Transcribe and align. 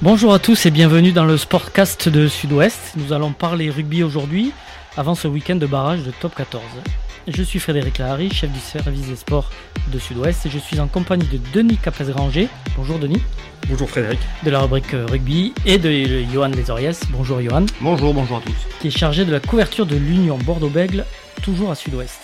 Bonjour 0.00 0.32
à 0.32 0.38
tous 0.38 0.64
et 0.64 0.70
bienvenue 0.70 1.10
dans 1.10 1.24
le 1.24 1.36
Sportcast 1.36 2.08
de 2.08 2.28
Sud-Ouest. 2.28 2.92
Nous 2.96 3.12
allons 3.12 3.32
parler 3.32 3.68
rugby 3.68 4.04
aujourd'hui, 4.04 4.52
avant 4.96 5.16
ce 5.16 5.26
week-end 5.26 5.56
de 5.56 5.66
barrage 5.66 6.04
de 6.04 6.12
Top 6.20 6.36
14. 6.36 6.62
Je 7.26 7.42
suis 7.42 7.58
Frédéric 7.58 7.98
Lahari, 7.98 8.30
chef 8.30 8.52
du 8.52 8.60
service 8.60 9.08
des 9.08 9.16
sports 9.16 9.50
de 9.92 9.98
Sud-Ouest 9.98 10.46
et 10.46 10.50
je 10.50 10.58
suis 10.60 10.78
en 10.78 10.86
compagnie 10.86 11.26
de 11.26 11.40
Denis 11.52 11.78
Capes-Granger. 11.78 12.48
Bonjour 12.76 13.00
Denis. 13.00 13.20
Bonjour 13.68 13.90
Frédéric. 13.90 14.20
De 14.44 14.50
la 14.50 14.60
rubrique 14.60 14.92
rugby 14.92 15.52
et 15.66 15.78
de 15.78 15.90
Johan 16.32 16.50
Lesoriès. 16.50 17.00
Bonjour 17.10 17.42
Johan. 17.42 17.66
Bonjour, 17.80 18.14
bonjour 18.14 18.36
à 18.36 18.40
tous. 18.40 18.54
Qui 18.80 18.86
est 18.86 18.96
chargé 18.96 19.24
de 19.24 19.32
la 19.32 19.40
couverture 19.40 19.84
de 19.84 19.96
l'Union 19.96 20.38
Bordeaux-Bègle, 20.38 21.06
toujours 21.42 21.72
à 21.72 21.74
Sud-Ouest. 21.74 22.20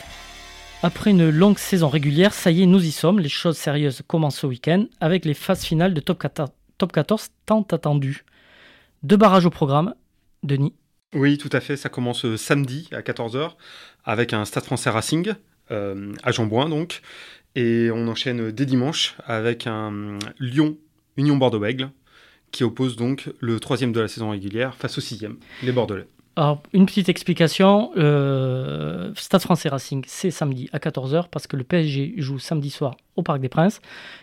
Après 0.85 1.11
une 1.11 1.29
longue 1.29 1.59
saison 1.59 1.89
régulière, 1.89 2.35
ça 2.35 2.53
y 2.53 2.63
est, 2.63 2.67
nous 2.67 2.85
y 2.85 2.93
sommes. 2.93 3.19
Les 3.19 3.29
choses 3.29 3.57
sérieuses 3.57 4.03
commencent 4.07 4.39
ce 4.39 4.47
week-end 4.47 4.85
avec 5.01 5.25
les 5.25 5.35
phases 5.35 5.65
finales 5.65 5.93
de 5.93 6.01
Top 6.01 6.21
14 6.21 6.51
top 6.79 6.93
14 6.93 7.31
tant 7.47 7.67
attendu. 7.71 8.25
Deux 9.03 9.17
barrages 9.17 9.47
au 9.47 9.51
programme, 9.51 9.95
Denis. 10.43 10.75
Oui, 11.15 11.39
tout 11.39 11.51
à 11.53 11.61
fait. 11.61 11.77
Ça 11.77 11.89
commence 11.89 12.25
euh, 12.25 12.37
samedi 12.37 12.89
à 12.93 13.01
14h 13.01 13.53
avec 14.05 14.33
un 14.33 14.45
Stade 14.45 14.65
français 14.65 14.91
Racing 14.91 15.35
euh, 15.71 16.13
à 16.23 16.33
Jean-Bouin 16.33 16.69
donc. 16.69 17.03
Et 17.55 17.91
on 17.93 18.09
enchaîne 18.09 18.51
dès 18.51 18.67
dimanche 18.67 19.15
avec 19.25 19.67
un 19.67 20.19
Lyon 20.41 20.77
Union 21.17 21.37
Bordeaux-Bègle 21.37 21.91
qui 22.51 22.65
oppose 22.65 22.97
donc 22.97 23.31
le 23.41 23.61
troisième 23.61 23.93
de 23.93 24.01
la 24.01 24.09
saison 24.09 24.31
régulière 24.31 24.75
face 24.77 24.99
au 24.99 25.01
sixième, 25.01 25.37
les 25.63 25.73
Bordelais. 25.73 26.07
Alors, 26.37 26.63
une 26.73 26.85
petite 26.87 27.09
explication. 27.09 27.93
Euh, 27.97 29.13
Stade 29.15 29.41
français 29.41 29.69
Racing, 29.69 30.03
c'est 30.09 30.33
samedi 30.33 30.69
à 30.73 30.79
14h 30.79 31.27
parce 31.31 31.47
que 31.47 31.57
le 31.57 31.63
PSG 31.63 32.15
joue 32.17 32.41
samedi 32.41 32.71
soir 32.71 32.97
au 33.15 33.23
Parc 33.23 33.41
des 33.41 33.49
Princes 33.49 33.81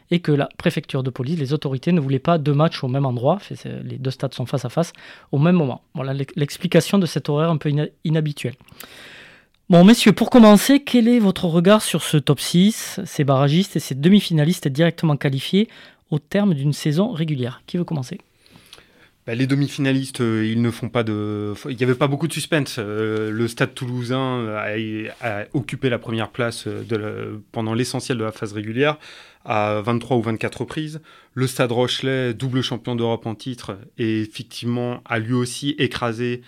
et 0.10 0.20
que 0.20 0.34
la 0.34 0.50
préfecture 0.58 1.04
de 1.04 1.10
police, 1.10 1.40
les 1.40 1.54
autorités 1.54 1.94
ne 1.94 2.02
voulaient 2.02 2.20
pas 2.20 2.38
deux 2.38 2.54
matchs 2.54 2.84
au 2.84 2.90
même 2.90 3.06
endroit. 3.06 3.40
Les 3.84 3.98
deux 3.98 4.12
stades 4.12 4.34
sont 4.34 4.46
face 4.46 4.66
à 4.66 4.70
face 4.70 4.92
au 5.32 5.40
même 5.40 5.56
moment. 5.56 5.84
Voilà 5.94 6.14
l'explication 6.36 7.00
de 7.00 7.06
cet 7.06 7.30
horaire 7.30 7.50
un 7.50 7.58
peu 7.58 7.72
inhabituel. 8.04 8.56
Bon, 9.70 9.86
messieurs, 9.86 10.12
pour 10.12 10.30
commencer, 10.30 10.84
quel 10.84 11.08
est 11.08 11.20
votre 11.20 11.46
regard 11.46 11.82
sur 11.82 12.04
ce 12.04 12.18
top 12.18 12.42
6, 12.42 13.00
ces 13.06 13.24
barragistes 13.24 13.78
et 13.78 13.80
ces 13.80 13.96
demi-finalistes 13.96 14.68
directement 14.68 15.16
qualifiés 15.16 15.70
au 16.10 16.20
terme 16.20 16.56
d'une 16.56 16.74
saison 16.74 17.14
régulière? 17.14 17.62
Qui 17.68 17.78
veut 17.78 17.86
commencer? 17.86 18.18
Bah, 19.32 19.36
les 19.36 19.48
demi-finalistes, 19.48 20.20
euh, 20.20 20.46
ils 20.46 20.62
ne 20.62 20.70
font 20.72 20.90
pas 20.90 21.04
de. 21.04 21.54
Il 21.70 21.78
n'y 21.78 21.84
avait 21.84 21.96
pas 21.96 22.08
beaucoup 22.08 22.28
de 22.28 22.34
suspense. 22.34 22.76
Euh, 22.80 23.32
le 23.32 23.48
Stade 23.48 23.74
Toulousain 23.74 24.46
a, 25.22 25.46
occupé 25.54 25.90
la 25.90 26.00
première 26.00 26.32
place 26.32 26.66
euh, 26.68 27.38
pendant 27.54 27.74
l'essentiel 27.74 28.18
de 28.18 28.26
la 28.26 28.34
phase 28.34 28.52
régulière 28.52 28.98
à 29.46 29.80
23 29.86 30.18
ou 30.18 30.22
24 30.22 30.60
reprises. 30.60 31.00
Le 31.34 31.48
Stade 31.48 31.72
Rochelet, 31.72 32.34
double 32.34 32.62
champion 32.62 32.94
d'Europe 32.94 33.26
en 33.26 33.34
titre, 33.34 33.78
et 33.98 34.20
effectivement 34.22 35.02
a 35.06 35.18
lui 35.18 35.34
aussi 35.34 35.76
écrasé 35.80 36.42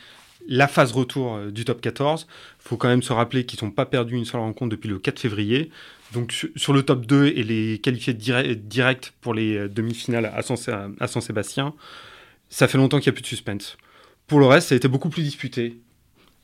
la 0.50 0.68
phase 0.68 0.92
retour 0.92 1.40
du 1.54 1.64
top 1.64 1.80
14. 1.80 2.28
Il 2.30 2.68
faut 2.68 2.76
quand 2.76 2.90
même 2.90 3.02
se 3.02 3.14
rappeler 3.14 3.46
qu'ils 3.46 3.64
n'ont 3.64 3.72
pas 3.72 3.86
perdu 3.86 4.18
une 4.18 4.26
seule 4.26 4.42
rencontre 4.42 4.72
depuis 4.72 4.90
le 4.90 5.00
4 5.00 5.20
février. 5.20 5.72
Donc 6.12 6.34
sur, 6.58 6.74
le 6.74 6.84
top 6.84 7.06
2 7.06 7.28
et 7.28 7.44
les 7.44 7.80
qualifiés 7.80 8.14
directs 8.14 9.14
pour 9.22 9.34
les 9.34 9.70
demi-finales 9.70 10.26
à 10.36 10.42
Saint-Sébastien, 11.08 11.74
ça 12.54 12.68
fait 12.68 12.78
longtemps 12.78 13.00
qu'il 13.00 13.10
n'y 13.10 13.16
a 13.16 13.18
plus 13.18 13.24
de 13.24 13.28
suspense. 13.28 13.78
Pour 14.28 14.40
le 14.40 14.46
reste, 14.46 14.70
ça 14.70 14.76
a 14.76 14.78
été 14.78 14.88
beaucoup 14.88 15.10
plus 15.10 15.24
disputé. 15.24 15.80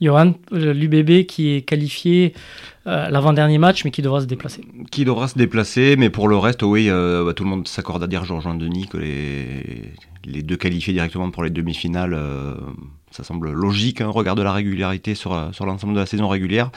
Johan, 0.02 0.34
l'UBB 0.52 1.26
qui 1.28 1.54
est 1.54 1.62
qualifié 1.62 2.34
euh, 2.88 3.10
l'avant-dernier 3.10 3.60
match, 3.60 3.86
mais 3.86 3.92
qui 3.92 4.02
devra 4.02 4.22
se 4.22 4.26
déplacer. 4.26 4.62
Qui 4.92 5.06
devra 5.06 5.28
se 5.28 5.38
déplacer, 5.38 5.98
mais 5.98 6.10
pour 6.10 6.28
le 6.28 6.38
reste, 6.38 6.64
oui, 6.64 6.90
euh, 6.90 7.24
bah, 7.26 7.34
tout 7.34 7.44
le 7.44 7.50
monde 7.50 7.68
s'accorde 7.68 8.02
à 8.02 8.08
dire, 8.08 8.24
Jean-Jean 8.26 8.56
Denis, 8.56 8.88
que 8.88 8.98
les, 8.98 9.92
les, 10.26 10.42
deux 10.42 10.58
qualifiés 10.58 10.94
directement 10.94 11.30
pour 11.30 11.44
les 11.44 11.50
demi-finales, 11.52 12.14
euh, 12.16 12.56
ça 13.12 13.24
semble 13.24 13.52
logique, 13.52 14.02
hein, 14.02 14.08
regard 14.08 14.36
de 14.36 14.42
la 14.42 14.54
régularité 14.54 15.16
sur, 15.16 15.50
sur 15.52 15.66
l'ensemble 15.66 15.94
de 15.94 16.00
la 16.00 16.06
saison 16.06 16.28
régulière. 16.28 16.72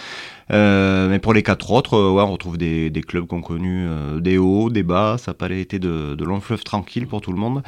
mais 0.50 1.19
pour 1.19 1.34
les 1.34 1.43
quatre 1.43 1.70
autres, 1.70 1.98
ouais, 2.10 2.22
on 2.22 2.32
retrouve 2.32 2.59
des, 2.59 2.91
des 2.91 3.03
clubs 3.03 3.26
qu'on 3.26 3.43
connu 3.43 3.87
des 4.20 4.38
hauts, 4.38 4.70
des 4.70 4.82
bas, 4.82 5.16
ça 5.19 5.32
n'a 5.32 5.34
pas 5.34 5.50
été 5.50 5.78
de, 5.78 6.15
de 6.15 6.25
longs 6.25 6.41
fleuves 6.41 6.65
tranquilles 6.65 7.06
pour 7.06 7.20
tout 7.20 7.32
le 7.32 7.38
monde. 7.38 7.62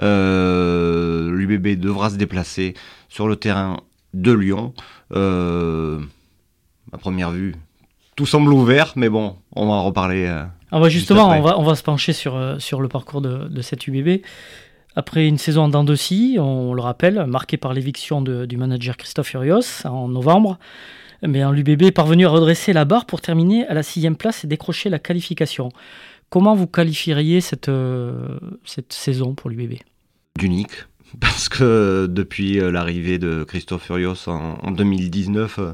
L'UBB 0.00 1.80
devra 1.80 2.10
se 2.10 2.16
déplacer 2.16 2.74
sur 3.08 3.28
le 3.28 3.36
terrain 3.36 3.78
de 4.14 4.32
Lyon. 4.32 4.72
Euh, 5.14 6.00
à 6.92 6.98
première 6.98 7.30
vue, 7.30 7.54
tout 8.16 8.26
semble 8.26 8.52
ouvert, 8.52 8.92
mais 8.96 9.08
bon, 9.08 9.36
on 9.54 9.66
va 9.66 9.72
en 9.72 9.84
reparler. 9.84 10.26
Euh, 10.26 10.44
ah 10.72 10.88
justement, 10.88 11.28
on 11.28 11.42
va, 11.42 11.58
on 11.58 11.64
va 11.64 11.74
se 11.74 11.82
pencher 11.82 12.12
sur, 12.12 12.36
euh, 12.36 12.58
sur 12.58 12.80
le 12.80 12.88
parcours 12.88 13.20
de, 13.20 13.48
de 13.48 13.62
cette 13.62 13.86
UBB. 13.86 14.22
Après 14.96 15.26
une 15.26 15.38
saison 15.38 15.70
scie, 15.94 16.36
on 16.40 16.74
le 16.74 16.82
rappelle, 16.82 17.24
marquée 17.26 17.56
par 17.56 17.72
l'éviction 17.72 18.22
du 18.22 18.56
manager 18.56 18.96
Christophe 18.96 19.28
Furios 19.28 19.86
en 19.86 20.08
novembre, 20.08 20.58
mais 21.22 21.42
l'UBB 21.52 21.82
est 21.82 21.92
parvenu 21.92 22.26
à 22.26 22.30
redresser 22.30 22.72
la 22.72 22.84
barre 22.84 23.06
pour 23.06 23.20
terminer 23.20 23.66
à 23.66 23.74
la 23.74 23.82
sixième 23.82 24.16
place 24.16 24.44
et 24.44 24.48
décrocher 24.48 24.88
la 24.88 24.98
qualification. 24.98 25.68
Comment 26.28 26.54
vous 26.54 26.66
qualifieriez 26.66 27.40
cette, 27.40 27.70
cette 28.64 28.92
saison 28.92 29.34
pour 29.34 29.50
l'UBB 29.50 29.74
D'unique, 30.38 30.86
parce 31.20 31.48
que 31.48 32.06
depuis 32.06 32.60
euh, 32.60 32.70
l'arrivée 32.70 33.18
de 33.18 33.44
Christophe 33.44 33.84
Furios 33.84 34.28
en, 34.28 34.70
2019, 34.70 35.58
euh, 35.58 35.72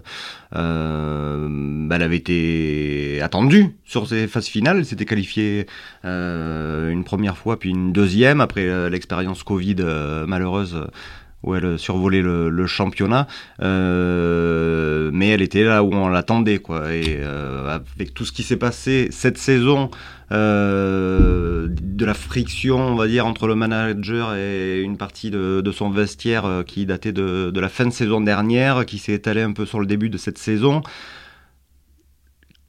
euh, 0.54 1.88
elle 1.90 2.02
avait 2.02 2.16
été 2.16 3.20
attendue 3.22 3.76
sur 3.84 4.08
ses 4.08 4.26
phases 4.28 4.46
finales. 4.46 4.78
Elle 4.78 4.86
s'était 4.86 5.04
qualifiée 5.04 5.66
une 6.04 7.02
première 7.04 7.36
fois, 7.36 7.58
puis 7.58 7.70
une 7.70 7.92
deuxième, 7.92 8.40
après 8.40 8.90
l'expérience 8.90 9.42
Covid 9.42 9.76
malheureuse 10.26 10.86
où 11.42 11.54
elle 11.54 11.78
survolait 11.78 12.22
le, 12.22 12.66
championnat, 12.66 13.26
euh, 13.62 15.10
mais 15.12 15.28
elle 15.28 15.42
était 15.42 15.62
là 15.62 15.82
où 15.82 15.92
on 15.92 16.08
l'attendait. 16.08 16.54
Et 16.54 17.18
euh, 17.20 17.78
avec 17.96 18.14
tout 18.14 18.24
ce 18.24 18.32
qui 18.32 18.42
s'est 18.42 18.56
passé 18.56 19.08
cette 19.10 19.38
saison, 19.38 19.90
euh, 20.32 21.68
de 21.70 22.04
la 22.04 22.14
friction, 22.14 22.78
on 22.78 22.96
va 22.96 23.06
dire, 23.06 23.26
entre 23.26 23.46
le 23.46 23.54
manager 23.54 24.34
et 24.34 24.80
une 24.80 24.96
partie 24.96 25.30
de, 25.30 25.72
son 25.72 25.90
vestiaire 25.90 26.64
qui 26.66 26.84
datait 26.84 27.12
de, 27.12 27.52
la 27.54 27.68
fin 27.68 27.86
de 27.86 27.92
saison 27.92 28.20
dernière, 28.20 28.84
qui 28.86 28.98
s'est 28.98 29.12
étalée 29.12 29.42
un 29.42 29.52
peu 29.52 29.66
sur 29.66 29.78
le 29.78 29.86
début 29.86 30.10
de 30.10 30.18
cette 30.18 30.38
saison 30.38 30.82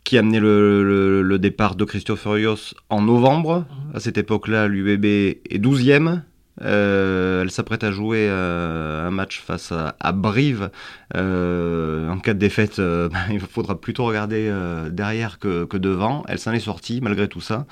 qui 0.03 0.15
a 0.15 0.21
amené 0.21 0.39
le, 0.39 1.37
départ 1.37 1.75
de 1.75 1.83
Christophe 1.83 2.21
Furios 2.21 2.73
en 2.89 3.01
novembre. 3.01 3.65
À 3.93 3.99
cette 3.99 4.17
époque-là, 4.17 4.69
l'UBB 4.69 5.05
est 5.05 5.61
12e. 5.61 6.21
Euh, 6.63 7.43
elle 7.43 7.51
s'apprête 7.51 7.83
à 7.83 7.91
jouer 7.91 8.27
euh, 8.29 9.07
un 9.07 9.11
match 9.11 9.41
face 9.41 9.71
à, 9.71 10.11
Brive. 10.11 10.71
Euh, 11.15 12.09
en 12.09 12.19
cas 12.19 12.33
de 12.33 12.39
défaite, 12.39 12.79
bah, 12.79 13.19
il 13.31 13.39
faudra 13.39 13.79
plutôt 13.79 14.05
regarder 14.05 14.51
derrière 14.91 15.39
que, 15.39 15.77
devant. 15.77 16.23
Elle 16.27 16.39
s'en 16.39 16.53
est 16.53 16.59
sortie 16.59 17.01
malgré 17.01 17.27
tout 17.27 17.41
ça. 17.41 17.65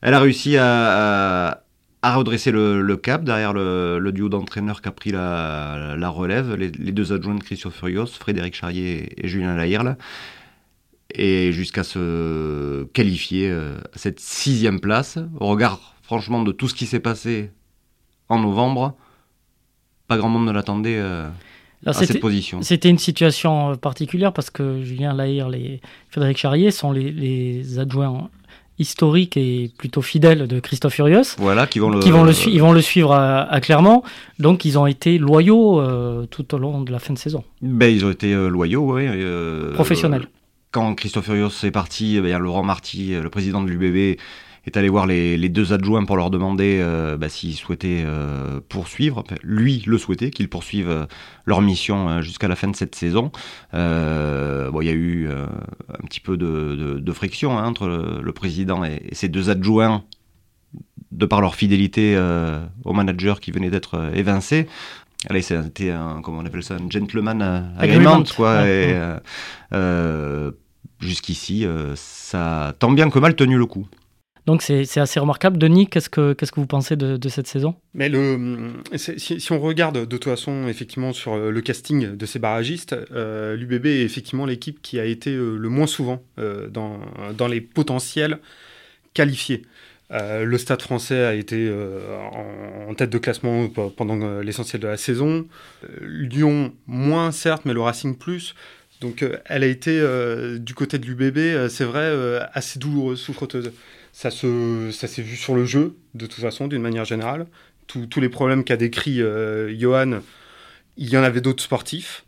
Elle 0.00 0.14
a 0.14 0.20
réussi 0.20 0.56
à, 0.56 1.62
redresser 2.02 2.50
le, 2.50 2.96
cap 2.96 3.24
derrière 3.24 3.52
le, 3.52 4.10
duo 4.12 4.28
d'entraîneurs 4.28 4.82
qui 4.82 4.88
a 4.88 4.92
pris 4.92 5.10
la, 5.12 6.08
relève, 6.08 6.54
les, 6.54 6.70
deux 6.70 7.12
adjoints 7.12 7.34
de 7.34 7.42
Christophe 7.42 7.76
Furios, 7.76 8.06
Frédéric 8.06 8.54
Charrier 8.54 9.12
et 9.16 9.28
Julien 9.28 9.54
Lahirle 9.54 9.96
et 11.14 11.52
jusqu'à 11.52 11.84
se 11.84 12.84
qualifier 12.92 13.50
à 13.50 13.96
cette 13.98 14.20
sixième 14.20 14.78
place. 14.78 15.18
Au 15.40 15.46
regard, 15.46 15.94
franchement, 16.02 16.42
de 16.42 16.52
tout 16.52 16.68
ce 16.68 16.74
qui 16.74 16.86
s'est 16.86 17.00
passé 17.00 17.50
en 18.28 18.38
novembre, 18.38 18.94
pas 20.06 20.16
grand 20.16 20.28
monde 20.28 20.46
ne 20.46 20.52
l'attendait 20.52 20.98
euh, 20.98 21.28
à 21.86 21.92
cette 21.92 22.20
position. 22.20 22.62
C'était 22.62 22.88
une 22.88 22.98
situation 22.98 23.70
euh, 23.70 23.74
particulière 23.74 24.32
parce 24.32 24.50
que 24.50 24.82
Julien 24.82 25.14
Lahire 25.14 25.52
et 25.54 25.80
Frédéric 26.10 26.38
Charrier 26.38 26.70
sont 26.70 26.92
les, 26.92 27.78
adjoints 27.78 28.28
historiques 28.78 29.36
et 29.36 29.72
plutôt 29.76 30.02
fidèles 30.02 30.46
de 30.46 30.60
Christophe 30.60 30.94
Furios. 30.94 31.36
Voilà, 31.38 31.66
qui 31.66 31.78
vont 31.78 31.90
le, 31.90 31.98
qui 31.98 32.10
vont 32.10 32.22
le, 32.22 32.32
ils 32.48 32.60
vont 32.60 32.72
le 32.72 32.80
suivre 32.80 33.12
à, 33.12 33.60
Clermont. 33.60 34.02
Donc 34.38 34.64
ils 34.64 34.78
ont 34.78 34.86
été 34.86 35.18
loyaux 35.18 35.80
euh, 35.80 36.26
tout 36.26 36.54
au 36.54 36.58
long 36.58 36.82
de 36.82 36.92
la 36.92 36.98
fin 36.98 37.12
de 37.12 37.18
saison. 37.18 37.44
Ben, 37.60 37.92
ils 37.92 38.04
ont 38.04 38.10
été 38.10 38.34
loyaux, 38.34 38.94
oui. 38.94 39.08
Professionnels. 39.74 40.28
quand 40.70 40.94
Christophe 40.94 41.24
Furios 41.24 41.50
est 41.64 41.70
parti, 41.70 42.20
ben, 42.20 42.38
Laurent 42.38 42.62
Marty, 42.62 43.14
le 43.20 43.30
président 43.30 43.62
de 43.62 43.68
l'UBB, 43.68 44.18
est 44.68 44.76
allé 44.76 44.88
voir 44.88 45.06
les, 45.06 45.48
deux 45.48 45.72
adjoints 45.72 46.04
pour 46.04 46.16
leur 46.16 46.30
demander 46.30 46.78
euh, 46.80 47.16
bah, 47.16 47.28
s'ils 47.28 47.56
souhaitaient 47.56 48.02
euh, 48.04 48.60
poursuivre. 48.68 49.24
lui 49.42 49.82
le 49.86 49.98
souhaitait, 49.98 50.30
qu'ils 50.30 50.48
poursuivent 50.48 50.90
euh, 50.90 51.06
leur 51.46 51.62
mission 51.62 52.20
jusqu'à 52.20 52.48
la 52.48 52.56
fin 52.56 52.68
de 52.68 52.76
cette 52.76 52.94
saison. 52.94 53.32
bon, 53.72 54.80
il 54.80 54.86
y 54.86 54.90
a 54.90 54.94
eu 54.94 55.28
un 55.30 56.06
petit 56.06 56.20
peu 56.20 56.36
de, 56.36 57.12
friction 57.12 57.58
hein, 57.58 57.66
entre 57.66 58.20
le, 58.22 58.32
président 58.32 58.84
et, 58.84 59.02
ses 59.12 59.28
deux 59.28 59.50
adjoints 59.50 60.04
de 61.10 61.24
par 61.24 61.40
leur 61.40 61.54
fidélité 61.54 62.18
au 62.84 62.92
manager 62.92 63.40
qui 63.40 63.50
venait 63.50 63.70
d'être 63.70 64.10
évincé. 64.14 64.68
Allez, 65.28 65.42
c'était 65.42 65.90
un, 65.90 66.20
comment 66.22 66.38
on 66.38 66.46
appelle 66.46 66.62
ça, 66.62 66.74
un 66.74 66.90
gentleman 66.90 67.72
agreement, 67.78 68.22
quoi. 68.36 68.64
jusqu'ici, 71.00 71.66
ça 71.94 72.66
a 72.66 72.72
tant 72.74 72.92
bien 72.92 73.08
que 73.08 73.18
mal 73.18 73.34
tenu 73.34 73.56
le 73.56 73.66
coup. 73.66 73.88
Donc 74.48 74.62
c'est 74.62 74.98
assez 74.98 75.20
remarquable. 75.20 75.58
Denis, 75.58 75.86
qu'est-ce 75.86 76.08
que, 76.08 76.32
que 76.32 76.46
vous 76.56 76.66
pensez 76.66 76.96
de, 76.96 77.28
cette 77.28 77.46
saison? 77.46 77.74
Mais 77.92 78.08
le, 78.08 78.72
si, 78.96 79.40
si, 79.40 79.52
on 79.52 79.60
regarde 79.60 79.98
de 79.98 80.04
toute 80.06 80.24
façon 80.24 80.66
effectivement 80.68 81.12
sur 81.12 81.36
le 81.36 81.60
casting 81.60 82.16
de 82.16 82.26
ces 82.26 82.38
barragistes, 82.38 82.96
euh, 83.12 83.56
l'UBB 83.56 83.86
est 83.86 84.02
effectivement 84.02 84.46
l'équipe 84.46 84.80
qui 84.80 84.98
a 84.98 85.04
été 85.04 85.36
le 85.36 85.68
moins 85.68 85.86
souvent 85.86 86.22
dans, 86.70 86.98
dans 87.36 87.46
les 87.46 87.60
potentiels 87.60 88.38
qualifiés. 89.12 89.64
Euh, 90.10 90.44
le 90.44 90.56
Stade 90.56 90.80
français 90.80 91.24
a 91.24 91.34
été 91.34 91.68
euh, 91.68 92.18
en, 92.88 92.94
tête 92.94 93.10
de 93.10 93.18
classement 93.18 93.68
pendant 93.68 94.20
euh, 94.22 94.42
l'essentiel 94.42 94.80
de 94.80 94.88
la 94.88 94.96
saison. 94.96 95.46
Lyon, 96.00 96.72
moins 96.86 97.30
certes, 97.30 97.64
mais 97.64 97.74
le 97.74 97.80
Racing 97.80 98.16
plus. 98.16 98.54
Donc 99.00 99.24
elle 99.44 99.62
a 99.62 99.66
été 99.66 100.00
du 100.58 100.74
côté 100.74 100.98
de 100.98 101.06
l'UBB, 101.06 101.68
c'est 101.68 101.84
vrai, 101.84 102.12
assez 102.52 102.78
douloureuse, 102.78 103.20
souffreteuse. 103.20 103.72
Ça 104.12 104.30
s'est 104.30 104.90
ça 104.92 105.06
vu 105.22 105.36
sur 105.36 105.54
le 105.54 105.64
jeu, 105.64 105.94
de 106.14 106.26
toute 106.26 106.40
façon, 106.40 106.66
d'une 106.66 106.82
manière 106.82 107.04
générale. 107.04 107.46
tous 107.86 108.20
les 108.20 108.28
problèmes 108.28 108.64
qu'a 108.64 108.76
décrit 108.76 109.20
Johan, 109.78 110.20
il 110.96 111.08
y 111.08 111.16
en 111.16 111.22
avait 111.22 111.40
d'autres 111.40 111.62
sportifs, 111.62 112.24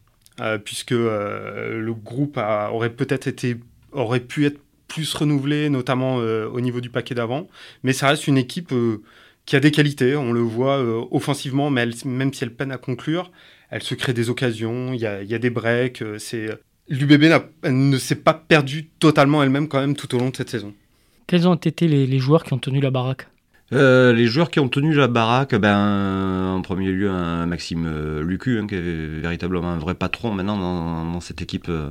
puisque 0.64 0.92
le 0.92 1.92
groupe 1.92 2.36
aurait 2.36 2.90
peut-être 2.90 3.26
été 3.26 3.56
aurait 3.92 4.20
pu 4.20 4.46
être 4.46 4.60
plus 4.90 5.14
renouvelée, 5.14 5.70
notamment 5.70 6.18
euh, 6.18 6.48
au 6.48 6.60
niveau 6.60 6.80
du 6.80 6.90
paquet 6.90 7.14
d'avant. 7.14 7.48
Mais 7.82 7.92
ça 7.92 8.08
reste 8.08 8.26
une 8.26 8.36
équipe 8.36 8.72
euh, 8.72 9.02
qui 9.46 9.56
a 9.56 9.60
des 9.60 9.70
qualités. 9.70 10.16
On 10.16 10.32
le 10.32 10.40
voit 10.40 10.78
euh, 10.78 11.04
offensivement, 11.10 11.70
mais 11.70 11.86
même 12.04 12.34
si 12.34 12.44
elle 12.44 12.54
peine 12.54 12.72
à 12.72 12.76
conclure, 12.76 13.30
elle 13.70 13.82
se 13.82 13.94
crée 13.94 14.12
des 14.12 14.30
occasions, 14.30 14.92
il 14.92 15.00
y 15.00 15.06
a, 15.06 15.38
des 15.38 15.50
breaks. 15.50 16.02
c'est 16.18 16.48
L'UBB 16.88 17.24
ne 17.64 17.98
s'est 17.98 18.16
pas 18.16 18.34
perdue 18.34 18.88
totalement 18.98 19.42
elle-même 19.42 19.68
quand 19.68 19.80
même 19.80 19.94
tout 19.94 20.12
au 20.14 20.18
long 20.18 20.30
de 20.30 20.36
cette 20.36 20.50
saison. 20.50 20.74
Quels 21.28 21.46
ont 21.46 21.54
été 21.54 21.86
les, 21.86 22.18
joueurs 22.18 22.42
qui 22.42 22.52
ont 22.52 22.58
tenu 22.58 22.80
la 22.80 22.90
baraque? 22.90 23.28
Les 23.70 24.26
joueurs 24.26 24.50
qui 24.50 24.58
ont 24.58 24.68
tenu 24.68 24.92
la 24.94 25.06
baraque, 25.06 25.54
ben, 25.54 26.54
en 26.56 26.60
premier 26.62 26.90
lieu, 26.90 27.08
un 27.08 27.46
Maxime 27.46 28.20
Lucu, 28.20 28.58
hein, 28.58 28.66
qui 28.66 28.74
est 28.74 29.20
véritablement 29.20 29.70
un 29.70 29.78
vrai 29.78 29.94
patron 29.94 30.34
maintenant 30.34 30.58
dans, 31.04 31.20
cette 31.20 31.40
équipe 31.40 31.68
euh, 31.68 31.90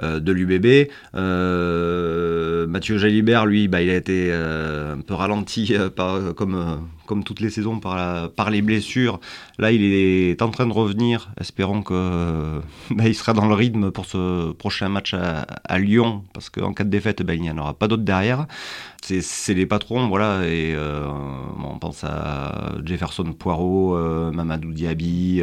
de 0.00 0.32
l'UBB. 0.32 0.90
Euh, 1.14 2.66
Mathieu 2.66 2.98
Jalibert, 2.98 3.46
lui, 3.46 3.68
bah, 3.68 3.82
il 3.82 3.90
a 3.90 3.96
été 3.96 4.28
euh, 4.30 4.94
un 4.94 5.00
peu 5.00 5.14
ralenti 5.14 5.74
par, 5.94 6.34
comme, 6.34 6.88
comme 7.06 7.24
toutes 7.24 7.40
les 7.40 7.50
saisons 7.50 7.80
par, 7.80 8.50
les 8.50 8.62
blessures. 8.62 9.20
Là, 9.58 9.72
il 9.72 9.82
est 9.82 10.40
en 10.42 10.50
train 10.50 10.66
de 10.66 10.72
revenir. 10.72 11.30
Espérons 11.40 11.82
que 11.82 12.60
bah, 12.90 13.12
sera 13.12 13.32
dans 13.32 13.46
le 13.46 13.54
rythme 13.54 13.90
pour 13.90 14.06
ce 14.06 14.52
prochain 14.52 14.88
match 14.88 15.14
à, 15.14 15.78
Lyon, 15.78 16.24
parce 16.32 16.50
qu'en 16.50 16.72
cas 16.72 16.84
de 16.84 16.90
défaite, 16.90 17.22
bah, 17.22 17.34
il 17.34 17.42
n'y 17.42 17.50
en 17.50 17.58
aura 17.58 17.74
pas 17.74 17.88
d'autres 17.88 18.04
derrière. 18.04 18.46
C'est 19.02 19.54
les 19.54 19.66
patrons, 19.66 20.08
voilà. 20.08 20.46
Et 20.46 20.76
on 20.76 21.78
pense 21.78 22.04
à 22.04 22.74
Jefferson 22.84 23.32
Poirot, 23.32 24.30
Mamadou 24.32 24.72
Diaby 24.72 25.42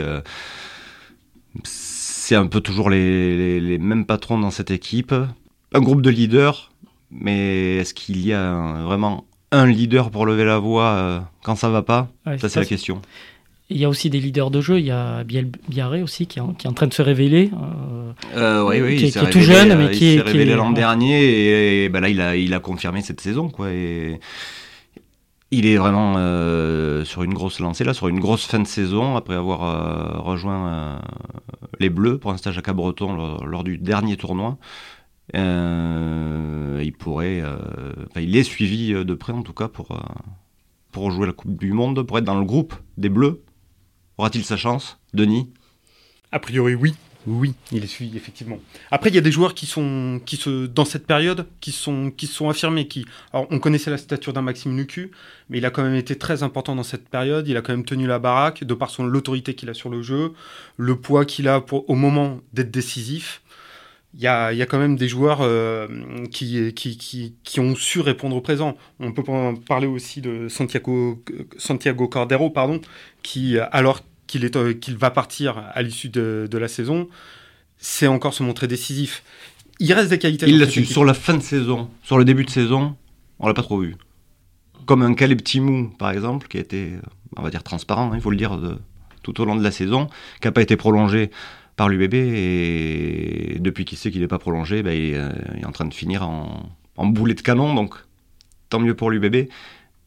c'est 2.27 2.35
un 2.35 2.47
peu 2.47 2.59
toujours 2.59 2.89
les, 2.89 3.77
mêmes 3.79 4.05
patrons 4.05 4.37
dans 4.37 4.51
cette 4.51 4.69
équipe. 4.69 5.15
Un 5.73 5.79
groupe 5.79 6.01
de 6.01 6.09
leaders, 6.09 6.73
mais 7.09 7.77
est-ce 7.77 7.93
qu'il 7.93 8.19
y 8.25 8.33
a 8.33 8.83
vraiment 8.83 9.23
un 9.53 9.65
leader 9.65 10.11
pour 10.11 10.25
lever 10.25 10.43
la 10.43 10.59
voix 10.59 10.89
euh, 10.89 11.19
quand 11.43 11.55
ça 11.55 11.69
va 11.69 11.83
pas? 11.83 12.09
Ça, 12.37 12.49
c'est 12.49 12.59
la 12.59 12.65
question. 12.65 13.01
Il 13.69 13.77
y 13.77 13.85
a 13.85 13.89
aussi 13.89 14.09
des 14.09 14.19
leaders 14.19 14.51
de 14.51 14.59
jeu. 14.59 14.77
Il 14.77 14.85
y 14.85 14.91
a 14.91 15.23
Biel 15.23 15.49
Biarré 15.69 16.01
aussi 16.03 16.27
qui 16.27 16.39
est, 16.39 16.41
en, 16.41 16.51
train 16.51 16.87
de 16.87 16.93
se 16.93 17.01
révéler. 17.01 17.49
Euh, 17.53 18.11
euh, 18.35 18.67
oui, 18.67 18.81
oui, 18.81 18.97
qui, 18.97 19.17
est 19.17 19.29
tout 19.29 19.39
jeune, 19.39 19.77
mais 19.77 19.91
qui 19.91 20.15
s'est 20.15 20.21
révélé 20.21 20.53
l'an 20.55 20.71
dernier 20.71 21.83
et, 21.83 21.87
ben 21.87 22.01
là 22.01 22.09
il 22.09 22.19
a, 22.19 22.35
il 22.35 22.53
a 22.53 22.59
confirmé 22.59 23.01
cette 23.03 23.21
saison 23.21 23.47
quoi. 23.47 23.71
Et, 23.71 24.19
il 25.51 25.65
est 25.65 25.77
vraiment 25.77 26.15
euh, 26.17 27.05
sur 27.05 27.23
une 27.23 27.33
grosse 27.33 27.59
lancée, 27.59 27.83
là, 27.83 27.93
sur 27.93 28.07
une 28.07 28.19
grosse 28.19 28.45
fin 28.45 28.59
de 28.59 28.67
saison, 28.67 29.15
après 29.15 29.35
avoir 29.35 29.63
euh, 29.63 30.19
rejoint 30.19 30.67
euh, 30.67 30.99
les 31.79 31.89
Bleus 31.89 32.17
pour 32.17 32.31
un 32.31 32.37
stage 32.37 32.57
à 32.57 32.61
Cabreton 32.61 33.13
lors, 33.45 33.63
du 33.63 33.77
dernier 33.77 34.17
tournoi. 34.17 34.57
il 35.33 36.93
pourrait, 36.99 37.43
il 38.15 38.35
est 38.35 38.43
suivi 38.43 38.93
de 38.93 39.13
près 39.13 39.33
en 39.33 39.43
tout 39.43 39.53
cas 39.53 39.67
pour, 39.67 39.97
pour 40.91 41.11
jouer 41.11 41.27
la 41.27 41.33
Coupe 41.33 41.57
du 41.57 41.71
Monde, 41.71 42.03
pour 42.03 42.17
être 42.17 42.25
dans 42.25 42.39
le 42.39 42.45
groupe 42.45 42.75
des 42.97 43.09
Bleus. 43.09 43.41
Aura-t-il 44.17 44.43
sa 44.43 44.57
chance, 44.57 44.99
Denis? 45.13 45.51
A 46.31 46.39
priori, 46.39 46.75
oui. 46.75 46.95
Oui, 47.29 47.53
il 47.73 47.83
est 47.83 47.87
suivi, 47.87 48.15
effectivement. 48.15 48.57
Après, 48.89 49.09
il 49.09 49.15
y 49.15 49.17
a 49.17 49.21
des 49.21 49.33
joueurs 49.33 49.53
qui 49.53 49.65
sont, 49.65 50.21
qui 50.25 50.37
se, 50.37 50.65
dans 50.65 50.85
cette 50.85 51.05
période, 51.05 51.45
qui 51.59 51.73
sont, 51.73 52.09
qui 52.09 52.25
sont 52.25 52.47
affirmés. 52.47 52.87
Qui, 52.87 53.05
alors, 53.33 53.47
on 53.51 53.59
connaissait 53.59 53.91
la 53.91 53.97
stature 53.97 54.31
d'un 54.31 54.41
Maxime 54.41 54.77
Lucu, 54.77 55.11
mais 55.49 55.57
il 55.57 55.65
a 55.65 55.69
quand 55.69 55.83
même 55.83 55.95
été 55.95 56.17
très 56.17 56.41
important 56.41 56.73
dans 56.73 56.83
cette 56.83 57.09
période. 57.09 57.45
Il 57.49 57.57
a 57.57 57.61
quand 57.61 57.73
même 57.73 57.83
tenu 57.83 58.07
la 58.07 58.17
baraque, 58.17 58.63
de 58.63 58.73
par 58.73 58.89
son 58.89 59.05
l'autorité 59.05 59.55
qu'il 59.55 59.69
a 59.69 59.73
sur 59.73 59.89
le 59.89 60.01
jeu, 60.01 60.31
le 60.77 60.95
poids 60.95 61.25
qu'il 61.25 61.49
a 61.49 61.65
au 61.71 61.95
moment 61.95 62.39
d'être 62.53 62.71
décisif. 62.71 63.41
Il 64.13 64.21
y, 64.21 64.27
a, 64.27 64.53
y 64.53 64.61
a, 64.61 64.65
quand 64.65 64.79
même 64.79 64.95
des 64.95 65.09
joueurs 65.09 65.41
euh, 65.41 65.85
qui, 66.31 66.73
qui, 66.73 66.97
qui, 66.97 67.35
qui, 67.43 67.59
ont 67.59 67.75
su 67.75 67.99
répondre 67.99 68.37
au 68.37 68.41
présent. 68.41 68.77
On 69.01 69.11
peut 69.11 69.23
parler 69.67 69.85
aussi 69.85 70.21
de 70.21 70.47
Santiago, 70.47 71.21
Santiago 71.57 72.07
Cordero, 72.07 72.49
pardon, 72.49 72.79
qui, 73.21 73.59
alors 73.59 73.99
qu'il 74.27 74.49
euh, 74.55 74.73
qu'il 74.73 74.97
va 74.97 75.09
partir 75.11 75.63
à 75.73 75.81
l'issue 75.81 76.09
de, 76.09 76.47
la 76.51 76.67
saison, 76.67 77.07
c'est 77.77 78.07
encore 78.07 78.33
se 78.33 78.43
montrer 78.43 78.67
décisif. 78.67 79.23
Il 79.79 79.91
reste 79.93 80.09
des 80.09 80.19
qualités. 80.19 80.47
Il 80.47 80.59
l'a 80.59 80.67
su. 80.67 80.85
Sur 80.85 81.05
la 81.05 81.13
fin 81.13 81.35
de 81.35 81.41
saison, 81.41 81.89
sur 82.03 82.17
le 82.17 82.25
début 82.25 82.45
de 82.45 82.49
saison, 82.49 82.95
on 83.39 83.47
l'a 83.47 83.53
pas 83.53 83.63
trop 83.63 83.79
vu. 83.79 83.95
Comme 84.85 85.01
un 85.01 85.13
Caleb 85.13 85.41
Timou, 85.41 85.89
par 85.97 86.11
exemple, 86.11 86.47
qui 86.47 86.57
a 86.57 86.61
été, 86.61 86.93
on 87.35 87.41
va 87.41 87.49
dire, 87.49 87.63
transparent, 87.63 88.11
hein, 88.11 88.15
il 88.15 88.21
faut 88.21 88.31
le 88.31 88.37
dire, 88.37 88.59
tout 89.21 89.41
au 89.41 89.45
long 89.45 89.55
de 89.55 89.63
la 89.63 89.71
saison, 89.71 90.07
qui 90.41 90.47
n'a 90.47 90.51
pas 90.51 90.61
été 90.61 90.77
prolongé 90.77 91.29
par 91.75 91.89
l'UBB. 91.89 92.13
Et 92.13 93.57
depuis 93.59 93.85
qu'il 93.85 93.97
sait 93.97 94.11
qu'il 94.11 94.21
n'est 94.21 94.27
pas 94.27 94.39
prolongé, 94.39 94.83
bah, 94.83 94.91
euh, 94.91 95.31
il, 95.55 95.61
est, 95.61 95.65
en 95.65 95.71
train 95.71 95.85
de 95.85 95.93
finir 95.93 96.27
en, 96.27 96.69
en 96.95 97.05
boulet 97.05 97.33
de 97.33 97.41
canon. 97.41 97.73
Donc, 97.73 97.95
tant 98.69 98.79
mieux 98.79 98.95
pour 98.95 99.11
l'UBB. 99.11 99.49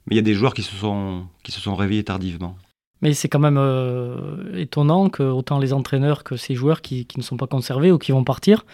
Mais 0.07 0.15
il 0.15 0.17
y 0.17 0.19
a 0.19 0.23
des 0.23 0.35
joueurs 0.35 0.55
qui 0.55 0.63
se 0.63 0.75
sont, 0.75 1.27
qui 1.43 1.53
se 1.53 1.61
sont 1.61 1.75
réveillés 1.75 2.05
tardivement. 2.05 2.57
Mais 3.03 3.15
c'est 3.15 3.29
quand 3.29 3.39
même 3.39 3.57
euh, 3.59 4.17
étonnant 4.55 5.09
que 5.09 5.23
autant 5.23 5.59
les 5.59 5.73
entraîneurs 5.73 6.23
que 6.23 6.37
ces 6.37 6.55
joueurs 6.55 6.83
qui, 6.83 7.07
ne 7.17 7.23
sont 7.23 7.37
pas 7.37 7.47
conservés 7.47 7.91
ou 7.91 7.99
qui 7.99 8.13
vont 8.13 8.25
partir 8.25 8.65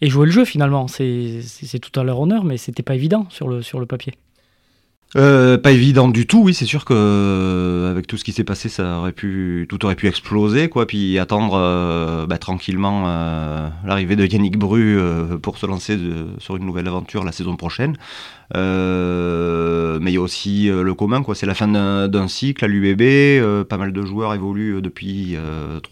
et 0.00 0.08
jouer 0.08 0.26
le 0.26 0.32
jeu 0.32 0.44
finalement. 0.44 0.88
C'est 0.88 1.78
tout 1.80 2.00
à 2.00 2.04
leur 2.04 2.20
honneur, 2.20 2.44
mais 2.44 2.56
c'était 2.56 2.82
pas 2.82 2.94
évident 2.94 3.26
sur 3.30 3.48
le, 3.48 3.62
sur 3.62 3.80
le 3.80 3.86
papier. 3.86 4.14
Euh, 5.16 5.58
pas 5.58 5.70
évident 5.70 6.08
du 6.08 6.26
tout, 6.26 6.42
oui, 6.42 6.54
c'est 6.54 6.64
sûr 6.66 6.84
que 6.84 6.92
euh, 6.92 7.88
avec 7.90 8.08
tout 8.08 8.16
ce 8.16 8.24
qui 8.24 8.32
s'est 8.32 8.42
passé, 8.42 8.68
ça 8.68 8.98
aurait 8.98 9.12
pu, 9.12 9.66
tout 9.68 9.84
aurait 9.84 9.94
pu 9.94 10.08
exploser, 10.08 10.68
quoi. 10.68 10.86
Puis 10.86 11.18
attendre 11.20 11.54
euh, 11.56 12.26
bah, 12.26 12.38
tranquillement 12.38 13.04
l'arrivée 13.84 14.16
de 14.16 14.26
Yannick 14.26 14.58
Bru 14.58 14.98
pour 15.40 15.58
se 15.58 15.66
lancer 15.66 15.98
sur 16.38 16.56
une 16.56 16.66
nouvelle 16.66 16.88
aventure 16.88 17.24
la 17.24 17.32
saison 17.32 17.56
prochaine. 17.56 17.96
mais 18.54 20.10
il 20.10 20.14
y 20.14 20.16
a 20.16 20.20
aussi 20.20 20.66
le 20.68 20.94
commun, 20.94 21.22
quoi. 21.22 21.34
C'est 21.34 21.46
la 21.46 21.54
fin 21.54 21.68
d'un 21.68 22.28
cycle 22.28 22.64
à 22.64 22.68
l'UBB. 22.68 23.64
pas 23.68 23.76
mal 23.76 23.92
de 23.92 24.02
joueurs 24.04 24.34
évoluent 24.34 24.82
depuis 24.82 25.36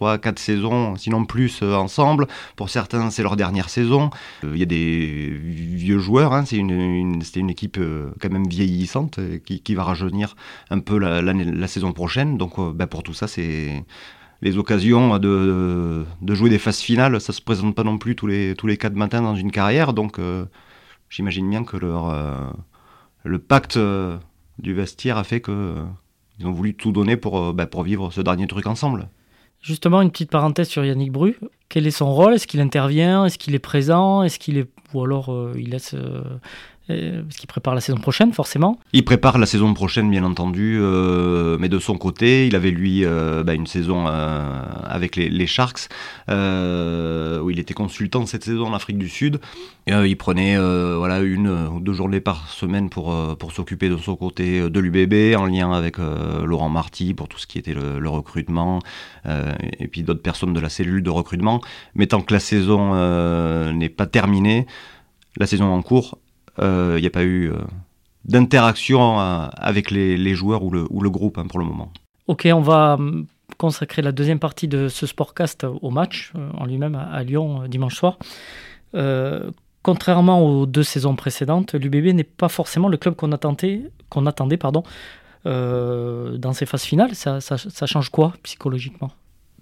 3-4 0.00 0.38
saisons, 0.38 0.96
sinon 0.96 1.24
plus, 1.24 1.62
ensemble. 1.62 2.26
Pour 2.56 2.70
certains, 2.70 3.10
c'est 3.10 3.22
leur 3.22 3.36
dernière 3.36 3.68
saison. 3.68 4.10
Il 4.42 4.56
y 4.56 4.62
a 4.62 4.66
des 4.66 5.32
vieux 5.40 5.98
joueurs. 5.98 6.32
Hein. 6.32 6.44
C'est 6.44 6.56
une, 6.56 6.70
une, 6.70 7.22
une 7.36 7.50
équipe 7.50 7.78
quand 8.20 8.30
même 8.30 8.48
vieillissante 8.48 9.11
qui, 9.44 9.74
va 9.74 9.84
rajeunir 9.84 10.34
un 10.70 10.80
peu 10.80 10.98
la, 10.98 11.66
saison 11.66 11.92
prochaine. 11.92 12.38
Donc 12.38 12.58
euh, 12.58 12.72
ben, 12.72 12.86
pour 12.86 13.02
tout 13.02 13.14
ça, 13.14 13.26
c'est 13.26 13.84
les 14.40 14.58
occasions 14.58 15.18
de, 15.18 16.04
jouer 16.28 16.50
des 16.50 16.58
phases 16.58 16.80
finales, 16.80 17.20
ça 17.20 17.32
se 17.32 17.40
présente 17.40 17.74
pas 17.74 17.84
non 17.84 17.98
plus 17.98 18.16
tous 18.16 18.26
les, 18.26 18.54
tous 18.54 18.66
les 18.66 18.76
quatre 18.76 18.94
matins 18.94 19.22
dans 19.22 19.36
une 19.36 19.52
carrière. 19.52 19.92
Donc 19.92 20.18
euh, 20.18 20.44
j'imagine 21.08 21.48
bien 21.48 21.64
que 21.64 21.76
leur, 21.76 22.10
euh, 22.10 22.34
le 23.24 23.38
pacte 23.38 23.78
du 24.58 24.74
vestiaire 24.74 25.16
a 25.16 25.24
fait 25.24 25.40
qu'ils 25.40 26.46
ont 26.46 26.52
voulu 26.52 26.74
tout 26.74 26.92
donner 26.92 27.16
pour, 27.16 27.52
ben, 27.54 27.66
pour 27.66 27.82
vivre 27.82 28.10
ce 28.12 28.20
dernier 28.20 28.46
truc 28.46 28.66
ensemble. 28.66 29.08
Justement, 29.60 30.02
une 30.02 30.10
petite 30.10 30.30
parenthèse 30.30 30.68
sur 30.68 30.84
Yannick 30.84 31.12
Bru. 31.12 31.36
Quel 31.68 31.86
est 31.86 31.92
son 31.92 32.12
rôle? 32.12 32.34
Est-ce 32.34 32.48
qu'il 32.48 32.60
intervient? 32.60 33.24
Est-ce 33.24 33.38
qu'il 33.38 33.54
est 33.54 33.60
présent? 33.60 34.24
Est-ce 34.24 34.40
qu'il 34.40 34.58
est 34.58 34.68
ou 34.94 35.02
alors 35.02 35.50
il 35.56 35.70
laisse 35.70 35.94
euh, 35.94 36.22
parce 37.22 37.36
qu'il 37.36 37.46
prépare 37.46 37.74
la 37.74 37.80
saison 37.80 37.98
prochaine, 37.98 38.32
forcément. 38.32 38.78
Il 38.92 39.04
prépare 39.04 39.38
la 39.38 39.46
saison 39.46 39.72
prochaine, 39.74 40.10
bien 40.10 40.24
entendu, 40.24 40.78
euh, 40.80 41.56
mais 41.58 41.68
de 41.68 41.78
son 41.78 41.96
côté, 41.96 42.46
il 42.46 42.56
avait 42.56 42.70
lui 42.70 43.04
euh, 43.04 43.42
bah, 43.42 43.54
une 43.54 43.66
saison 43.66 44.06
avec 44.06 45.16
les, 45.16 45.46
Sharks, 45.46 45.88
où 46.28 47.50
il 47.50 47.58
était 47.58 47.74
consultant 47.74 48.26
cette 48.26 48.44
saison 48.44 48.66
en 48.66 48.74
Afrique 48.74 48.98
du 48.98 49.08
Sud. 49.08 49.40
il 49.86 50.16
prenait 50.16 50.56
voilà, 50.96 51.20
une 51.20 51.48
ou 51.48 51.80
deux 51.80 51.92
journées 51.92 52.20
par 52.20 52.48
semaine 52.48 52.88
pour, 52.90 53.36
pour 53.36 53.52
s'occuper 53.52 53.88
de 53.88 53.96
son 53.96 54.16
côté 54.16 54.68
de 54.68 54.80
l'UBB, 54.80 55.36
en 55.36 55.46
lien 55.46 55.72
avec 55.72 55.98
Laurent 55.98 56.68
Marty 56.68 57.14
pour 57.14 57.28
tout 57.28 57.38
ce 57.38 57.46
qui 57.46 57.58
était 57.58 57.74
le 57.74 58.08
recrutement, 58.08 58.80
et 59.26 59.88
puis 59.88 60.02
d'autres 60.02 60.22
personnes 60.22 60.52
de 60.52 60.60
la 60.60 60.68
cellule 60.68 61.02
de 61.02 61.10
recrutement. 61.10 61.60
Mais 61.94 62.06
tant 62.06 62.20
que 62.20 62.32
la 62.32 62.40
saison 62.40 62.94
n'est 63.72 63.88
pas 63.88 64.06
terminée, 64.06 64.66
la 65.36 65.46
saison 65.46 65.66
en 65.66 65.82
cours, 65.82 66.18
il 66.58 66.64
euh, 66.64 67.00
n'y 67.00 67.06
a 67.06 67.10
pas 67.10 67.22
eu 67.22 67.50
euh, 67.50 67.56
d'interaction 68.24 69.18
avec 69.18 69.90
les, 69.90 70.34
joueurs 70.34 70.62
ou 70.62 70.70
le, 70.70 70.86
ou 70.90 71.00
le 71.00 71.10
groupe 71.10 71.38
hein, 71.38 71.46
pour 71.48 71.58
le 71.58 71.64
moment. 71.64 71.92
Ok, 72.28 72.46
on 72.52 72.60
va 72.60 72.94
hum, 72.94 73.26
consacrer 73.58 74.02
la 74.02 74.12
deuxième 74.12 74.38
partie 74.38 74.68
de 74.68 74.88
ce 74.88 75.06
Sportcast 75.06 75.64
au 75.64 75.90
match 75.90 76.32
en 76.54 76.66
lui-même 76.66 76.94
à, 76.94 77.22
Lyon 77.22 77.66
dimanche 77.68 77.96
soir. 77.96 78.18
contrairement 79.82 80.46
aux 80.46 80.66
deux 80.66 80.84
saisons 80.84 81.16
précédentes, 81.16 81.74
l'UBB 81.74 82.14
n'est 82.14 82.24
pas 82.24 82.48
forcément 82.48 82.88
le 82.88 82.96
club 82.96 83.14
qu'on 83.14 83.32
attendait, 83.32 83.90
qu'on 84.08 84.26
attendait 84.26 84.56
pardon, 84.56 84.84
dans 85.44 86.52
ces 86.52 86.66
phases 86.66 86.84
finales. 86.84 87.14
ça 87.14 87.86
change 87.86 88.10
quoi 88.10 88.34
psychologiquement? 88.42 89.10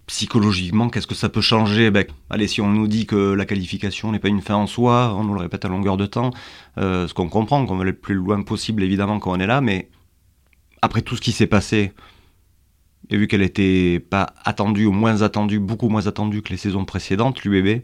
Psychologiquement, 0.07 0.88
qu'est-ce 0.88 1.07
que 1.07 1.14
ça 1.14 1.28
peut 1.28 1.40
changer? 1.40 1.90
Ben, 1.90 2.04
Allez, 2.30 2.49
si 2.49 2.61
on 2.61 2.69
nous 2.69 2.88
dit 2.88 3.07
que 3.07 3.33
la 3.33 3.45
qualification 3.45 4.12
n'est 4.12 4.19
pas 4.19 4.28
une 4.28 4.40
fin 4.40 4.57
en 4.57 4.66
soi, 4.66 5.14
on 5.16 5.25
nous 5.25 5.35
le 5.35 5.40
répète 5.40 5.64
à 5.64 5.69
longueur 5.69 5.97
de 5.97 6.07
temps, 6.07 6.30
euh, 6.78 7.07
ce 7.07 7.14
qu'on 7.14 7.28
comprend, 7.28 7.64
qu'on 7.66 7.76
veut 7.76 7.83
aller 7.83 7.92
le 7.92 7.97
plus 7.97 8.14
loin 8.14 8.42
possible 8.42 8.83
évidemment 8.83 9.19
quand 9.21 9.33
on 9.33 9.40
est 9.40 9.47
là, 9.47 9.61
mais 9.61 9.88
après 10.83 11.02
tout 11.02 11.16
ce 11.16 11.21
qui 11.21 11.33
s'est 11.33 11.47
passé, 11.47 11.92
et 13.11 13.16
vu 13.16 13.26
qu'elle 13.26 13.40
n'était 13.40 14.00
pas 14.00 14.35
attendue 14.45 14.87
ou 14.87 14.92
moins 14.92 15.23
attendue, 15.23 15.59
beaucoup 15.59 15.88
moins 15.88 16.07
attendue 16.07 16.42
que 16.42 16.50
les 16.50 16.57
saisons 16.57 16.85
précédentes, 16.85 17.45
l'UBB, 17.45 17.83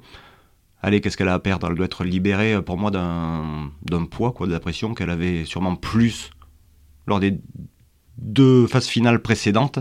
allez, 0.82 1.00
qu'est-ce 1.00 1.16
qu'elle 1.16 1.28
a 1.28 1.34
à 1.34 1.38
perdre? 1.38 1.68
Elle 1.68 1.74
doit 1.74 1.86
être 1.86 2.04
libérée 2.04 2.54
euh, 2.54 2.62
pour 2.62 2.78
moi 2.78 2.90
d'un 2.90 4.04
poids, 4.10 4.32
quoi, 4.32 4.46
de 4.46 4.52
la 4.52 4.60
pression 4.60 4.94
qu'elle 4.94 5.10
avait 5.10 5.44
sûrement 5.44 5.74
plus 5.74 6.30
lors 7.06 7.20
des 7.20 7.38
deux 8.18 8.66
phases 8.66 8.86
finales 8.86 9.20
précédentes. 9.20 9.78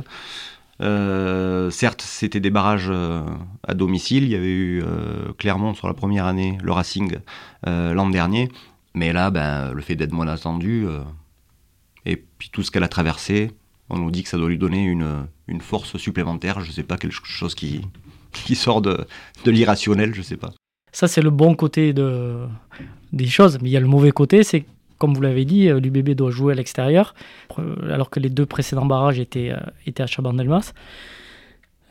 Euh, 0.81 1.69
certes, 1.69 2.01
c'était 2.01 2.39
des 2.39 2.49
barrages 2.49 2.89
euh, 2.89 3.23
à 3.63 3.73
domicile. 3.73 4.23
Il 4.23 4.29
y 4.29 4.35
avait 4.35 4.47
eu 4.47 4.83
euh, 4.83 5.31
Clermont 5.37 5.73
sur 5.73 5.87
la 5.87 5.93
première 5.93 6.25
année, 6.25 6.57
le 6.61 6.71
Racing 6.71 7.17
l'an 7.65 8.09
dernier. 8.09 8.49
Mais 8.93 9.11
là, 9.11 9.31
ben, 9.31 9.71
le 9.71 9.81
fait 9.81 9.95
d'être 9.95 10.13
moins 10.13 10.27
attendu, 10.27 10.85
et 12.05 12.15
puis 12.15 12.49
tout 12.49 12.61
ce 12.61 12.69
qu'elle 12.69 12.83
a 12.83 12.87
traversé, 12.87 13.51
on 13.89 13.97
nous 13.97 14.11
dit 14.11 14.23
que 14.23 14.29
ça 14.29 14.37
doit 14.37 14.47
lui 14.47 14.57
donner 14.57 14.83
une, 14.83 15.27
force 15.59 15.97
supplémentaire. 15.97 16.61
Je 16.61 16.67
ne 16.67 16.71
sais 16.71 16.83
pas, 16.83 16.97
quelque 16.97 17.15
chose 17.23 17.55
qui, 17.55 17.81
sort 18.55 18.81
de, 18.81 19.05
l'irrationnel, 19.45 20.13
je 20.13 20.19
ne 20.19 20.23
sais 20.23 20.37
pas. 20.37 20.51
Ça, 20.91 21.07
c'est 21.07 21.21
le 21.21 21.31
bon 21.31 21.55
côté 21.55 21.91
de, 21.91 22.45
des 23.11 23.27
choses. 23.27 23.57
Mais 23.61 23.69
il 23.69 23.71
y 23.73 23.77
a 23.77 23.81
le 23.81 23.87
mauvais 23.87 24.11
côté, 24.11 24.43
c'est 24.43 24.63
comme 24.97 25.13
vous 25.13 25.21
l'avez 25.21 25.45
dit, 25.45 25.69
euh, 25.69 25.79
l'UBB 25.79 26.11
doit 26.11 26.31
jouer 26.31 26.53
à 26.53 26.55
l'extérieur, 26.55 27.13
euh, 27.59 27.93
alors 27.93 28.09
que 28.09 28.19
les 28.19 28.29
deux 28.29 28.45
précédents 28.45 28.85
barrages 28.85 29.19
étaient, 29.19 29.51
euh, 29.51 29.59
étaient 29.85 30.03
à 30.03 30.07
Chabandelmas. 30.07 30.73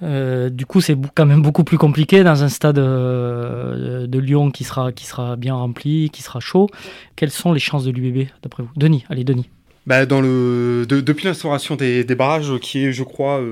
Euh, 0.03 0.51
du 0.51 0.67
coup, 0.67 0.81
c'est 0.81 0.97
quand 1.15 1.27
même 1.27 1.43
beaucoup 1.43 1.65
plus 1.65 1.79
compliqué 1.79 2.25
dans 2.25 2.43
un 2.43 2.49
stade 2.49 2.77
de 2.77 4.19
Lyon 4.19 4.51
qui 4.51 4.65
sera, 4.65 4.93
qui 4.93 5.07
sera 5.07 5.37
bien 5.37 5.55
rempli, 5.55 6.11
qui 6.11 6.23
sera 6.23 6.41
chaud. 6.41 6.69
Quelles 7.17 7.31
sont 7.31 7.53
les 7.53 7.61
chances 7.61 7.85
de 7.85 7.91
l'UBB, 7.91 8.29
d'après 8.43 8.63
vous? 8.63 8.71
Denis, 8.77 9.05
allez, 9.09 9.25
Denis. 9.25 9.49
Bah, 9.87 10.07
dans 10.07 10.23
le, 10.23 10.87
depuis 10.89 11.27
l'instauration 11.27 11.77
des, 11.77 12.05
des, 12.05 12.15
barrages, 12.15 12.59
qui 12.61 12.87
est, 12.87 12.93
je 12.93 13.03
crois, 13.03 13.43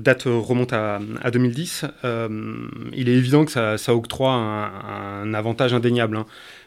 date 0.00 0.24
remonte 0.24 0.72
à, 0.72 1.00
à 1.22 1.30
2010, 1.30 1.86
il 2.92 3.08
est 3.08 3.14
évident 3.14 3.44
que 3.44 3.52
ça, 3.52 3.78
ça 3.78 3.94
octroie 3.94 4.32
un, 4.32 5.22
un 5.22 5.34
avantage 5.34 5.72
indéniable. 5.72 6.18
Hein. 6.18 6.26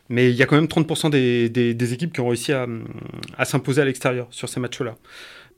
Mais 0.10 0.30
il 0.30 0.36
y 0.36 0.44
a 0.44 0.46
quand 0.46 0.56
même 0.56 0.66
30% 0.66 1.10
des, 1.10 1.50
des, 1.50 1.94
équipes 1.94 2.14
qui 2.14 2.20
ont 2.20 2.28
réussi 2.28 2.52
à, 2.52 2.68
à 3.38 3.46
s'imposer 3.46 3.82
à 3.82 3.86
l'extérieur 3.86 4.28
sur 4.32 4.50
ces 4.50 4.60
matchs-là. 4.60 4.96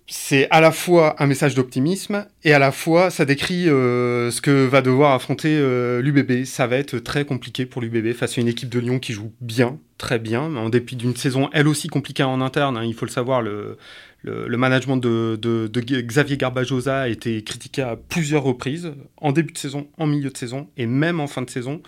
C'est 0.08 0.48
à 0.52 0.62
la 0.62 0.72
fois 0.72 1.16
un 1.18 1.26
message 1.26 1.56
d'optimisme 1.56 2.28
et 2.44 2.54
à 2.54 2.60
la 2.60 2.72
fois 2.72 3.10
ça 3.10 3.26
décrit 3.26 3.68
euh, 3.68 4.30
ce 4.30 4.40
que 4.40 4.66
va 4.66 4.84
devoir 4.84 5.14
affronter 5.14 5.58
euh, 5.58 6.00
l'UBB. 6.02 6.46
Ça 6.46 6.68
va 6.68 6.78
être 6.78 7.00
très 7.00 7.26
compliqué 7.26 7.66
pour 7.66 7.82
l'UBB 7.82 8.14
face 8.14 8.38
à 8.38 8.42
une 8.42 8.48
équipe 8.48 8.70
de 8.70 8.80
Lyon 8.80 9.00
qui 9.00 9.14
joue 9.14 9.34
bien, 9.42 9.80
très 9.98 10.20
bien, 10.20 10.56
en 10.56 10.70
dépit 10.70 10.96
d'une 10.96 11.16
saison 11.16 11.50
elle 11.54 11.68
aussi 11.68 11.88
compliquée 11.88 12.24
en 12.24 12.42
interne. 12.42 12.78
Hein, 12.78 12.84
il 12.84 12.94
faut 12.94 13.06
le 13.06 13.12
savoir, 13.12 13.42
le, 13.42 13.78
management 14.24 14.98
de, 14.98 15.38
de, 15.42 15.68
de, 15.68 16.02
Xavier 16.02 16.38
Garbajosa 16.38 17.02
a 17.02 17.08
été 17.08 17.44
critiqué 17.44 17.82
à 17.82 17.96
plusieurs 17.96 18.44
reprises, 18.44 18.94
en 19.18 19.32
début 19.32 19.54
de 19.54 19.58
saison, 19.58 19.88
en 19.98 20.08
milieu 20.08 20.30
de 20.30 20.38
saison 20.38 20.68
et 20.78 20.86
même 20.86 21.20
en 21.20 21.28
fin 21.28 21.42
de 21.42 21.50
saison. 21.50 21.82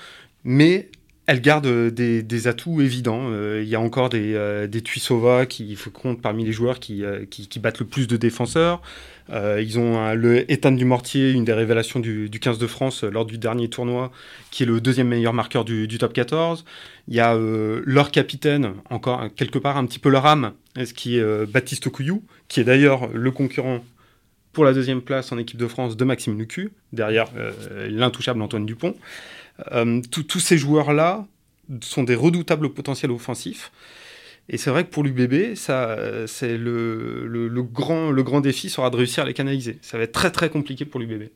Mais 0.44 0.90
elle 1.28 1.42
garde 1.42 1.68
euh, 1.68 1.92
des, 1.92 2.48
atouts 2.48 2.82
évidents. 2.82 3.28
Euh, 3.32 3.62
il 3.62 3.68
y 3.68 3.76
a 3.76 3.82
encore 3.82 4.08
des, 4.10 4.34
euh, 4.34 4.66
des 4.66 4.82
Tuisova 4.82 5.46
qui 5.46 5.78
comptent 5.94 6.22
parmi 6.22 6.46
les 6.46 6.54
joueurs 6.54 6.80
qui, 6.80 7.04
qui, 7.30 7.60
battent 7.60 7.80
le 7.80 7.86
plus 7.86 8.08
de 8.08 8.16
défenseurs. 8.16 8.82
ils 9.30 9.78
ont 9.78 10.14
le 10.14 10.50
Ethan 10.50 10.72
Dumortier, 10.72 11.32
une 11.32 11.44
des 11.44 11.54
révélations 11.54 12.00
du, 12.00 12.30
15 12.30 12.58
de 12.58 12.68
France 12.68 13.04
lors 13.04 13.26
du 13.26 13.38
dernier 13.38 13.70
tournoi, 13.70 14.12
qui 14.52 14.64
est 14.64 14.66
le 14.66 14.80
deuxième 14.80 15.10
meilleur 15.10 15.34
marqueur 15.34 15.66
du, 15.66 15.88
top 15.98 16.14
14. 16.14 16.64
Il 17.10 17.16
y 17.16 17.20
a 17.20 17.38
leur 17.38 18.12
capitaine, 18.12 18.74
encore 18.90 19.28
quelque 19.36 19.60
part 19.60 19.76
un 19.76 19.86
petit 19.86 20.00
peu 20.00 20.10
leur 20.10 20.26
âme, 20.26 20.54
ce 20.78 20.94
qui 20.94 21.18
est 21.18 21.46
Baptiste 21.46 21.90
Couillou, 21.90 22.24
qui 22.48 22.62
est 22.62 22.64
d'ailleurs 22.64 23.10
le 23.14 23.32
concurrent 23.32 23.84
pour 24.54 24.64
la 24.64 24.74
deuxième 24.74 25.02
place 25.02 25.34
en 25.34 25.38
équipe 25.38 25.58
de 25.58 25.68
France 25.68 25.98
de 25.98 26.06
Maxime 26.06 26.38
Lucu, 26.40 26.72
derrière 26.94 27.28
l'intouchable 27.90 28.42
Antoine 28.42 28.66
Dupont. 28.66 28.96
Euh, 29.72 30.02
tous 30.12 30.40
ces 30.40 30.58
joueurs-là 30.58 31.26
sont 31.82 32.04
des 32.04 32.16
redoutables 32.16 32.70
potentiels 32.70 33.12
offensifs. 33.12 33.72
Et 34.50 34.58
c'est 34.58 34.70
vrai 34.70 34.86
que 34.86 34.90
pour 34.90 35.04
l'UBB, 35.04 35.56
ça, 35.56 35.98
c'est 36.26 36.58
le, 36.58 37.50
grand, 37.64 38.12
le 38.12 38.24
grand 38.24 38.40
défi 38.40 38.70
sera 38.70 38.90
de 38.90 38.96
réussir 38.96 39.24
à 39.24 39.26
les 39.26 39.34
canaliser. 39.34 39.78
Ça 39.82 39.98
va 39.98 40.04
être 40.04 40.14
très 40.14 40.32
très 40.32 40.50
compliqué 40.50 40.86
pour 40.86 41.02
l'UBB. 41.02 41.30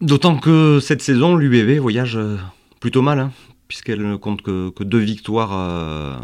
D'autant 0.00 0.38
que 0.38 0.80
cette 0.80 1.02
saison, 1.02 1.36
l'UBB 1.36 1.78
voyage 1.78 2.16
euh, 2.16 2.36
plutôt 2.80 3.02
mal, 3.02 3.18
hein, 3.18 3.32
puisqu'elle 3.66 4.00
ne 4.00 4.16
compte 4.16 4.40
que, 4.42 4.70
que 4.70 4.84
deux 4.84 4.98
victoires. 4.98 5.50
Euh, 5.52 6.16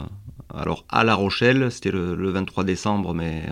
alors 0.55 0.87
à 0.89 1.05
La 1.05 1.15
Rochelle, 1.15 1.71
c'était 1.71 1.91
le, 1.91 2.31
23 2.31 2.65
décembre, 2.65 3.13
mais 3.13 3.43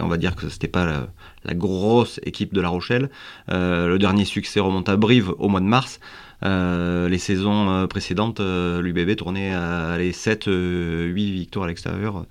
on 0.00 0.08
va 0.08 0.16
dire 0.16 0.34
que 0.34 0.48
c'était 0.48 0.68
pas 0.68 1.06
la, 1.44 1.54
grosse 1.54 2.18
équipe 2.24 2.54
de 2.54 2.60
La 2.62 2.70
Rochelle. 2.70 3.10
le 3.48 3.98
dernier 3.98 4.24
succès 4.24 4.60
remonte 4.60 4.88
à 4.88 4.96
Brive 4.96 5.34
au 5.38 5.48
mois 5.48 5.60
de 5.60 5.66
mars. 5.66 6.00
Euh, 6.44 7.08
les 7.08 7.18
saisons 7.18 7.70
euh, 7.70 7.86
précédentes, 7.86 8.40
euh, 8.40 8.80
l'UBB 8.80 9.16
tournait 9.16 9.52
à 9.52 9.96
les 9.98 10.12
7, 10.12 10.46
8 10.46 11.12
victoires 11.12 11.66
à 11.66 11.68
l'extérieur. 11.68 12.24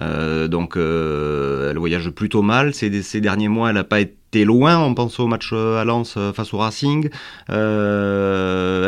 donc 0.00 0.76
elle 0.76 1.78
voyage 1.78 2.10
plutôt 2.10 2.42
mal. 2.42 2.74
Ces, 2.74 3.02
ces 3.02 3.20
derniers 3.20 3.48
mois, 3.48 3.68
elle 3.68 3.74
n'a 3.74 3.84
pas 3.84 4.00
été 4.00 4.44
loin. 4.44 4.78
On 4.78 4.94
pense 4.94 5.20
au 5.20 5.26
match 5.26 5.52
à 5.52 5.84
Lens 5.84 6.16
face 6.34 6.54
au 6.54 6.58
Racing. 6.58 7.10
elle 7.48 7.54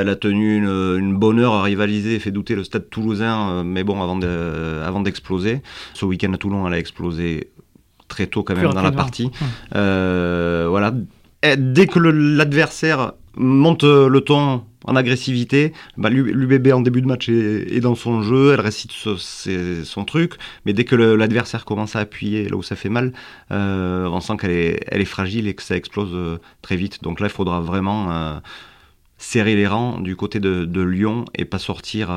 a 0.09 0.17
tenu 0.17 0.57
une, 0.57 1.17
bonne 1.17 1.38
heure 1.38 1.55
à 1.55 1.62
rivaliser, 1.62 2.19
fait 2.19 2.31
douter 2.31 2.55
le 2.55 2.64
stade 2.64 2.88
toulousain, 2.88 3.62
mais 3.64 3.85
bon, 3.85 4.02
avant, 4.02 4.21
avant 4.21 5.00
d'exploser. 5.00 5.62
Ce 5.95 6.05
week-end 6.05 6.33
à 6.33 6.38
Toulon, 6.38 6.67
elle 6.67 6.75
a 6.75 6.79
explosé 6.79 7.50
très 8.09 8.26
tôt 8.26 8.43
quand 8.43 8.55
même 8.55 8.73
dans 8.73 8.83
la 8.83 8.93
partie. 8.93 9.31
voilà. 9.73 10.95
dès 11.57 11.87
que 11.87 11.99
l'adversaire 11.99 13.12
monte 13.37 13.85
euh, 13.85 14.09
le 14.09 14.21
ton 14.21 14.65
en 14.85 14.97
agressivité. 14.97 15.73
Bah, 15.97 16.11
L'UBB 16.11 16.73
en 16.73 16.81
début 16.81 17.03
de 17.03 17.07
match 17.07 17.29
est, 17.29 17.81
dans 17.81 17.95
son 17.95 18.23
jeu, 18.23 18.53
elle 18.53 18.61
récite 18.61 18.91
son 18.93 20.05
truc, 20.05 20.35
mais 20.67 20.73
dès 20.73 20.85
que 20.85 20.97
l'adversaire 20.97 21.65
commence 21.65 21.95
à 21.95 22.01
appuyer 22.01 22.49
là 22.49 22.57
où 22.57 22.62
ça 22.62 22.75
fait 22.75 22.89
mal, 22.89 23.12
euh, 23.53 24.07
on 24.07 24.21
sent 24.21 24.37
qu'elle 24.41 24.51
est, 24.51 25.05
fragile 25.05 25.47
et 25.47 25.55
que 25.55 25.62
ça 25.62 25.77
explose 25.77 26.11
euh, 26.15 26.39
très 26.62 26.77
vite. 26.77 27.03
Donc 27.03 27.21
là, 27.21 27.29
il 27.29 27.33
faudra 27.33 27.61
vraiment 27.61 28.41
serrer 29.19 29.55
les 29.55 29.69
rangs 29.69 30.01
du 30.01 30.17
côté 30.17 30.41
de, 30.41 30.83
Lyon 30.83 31.25
et 31.37 31.45
pas 31.45 31.59
sortir 31.59 32.11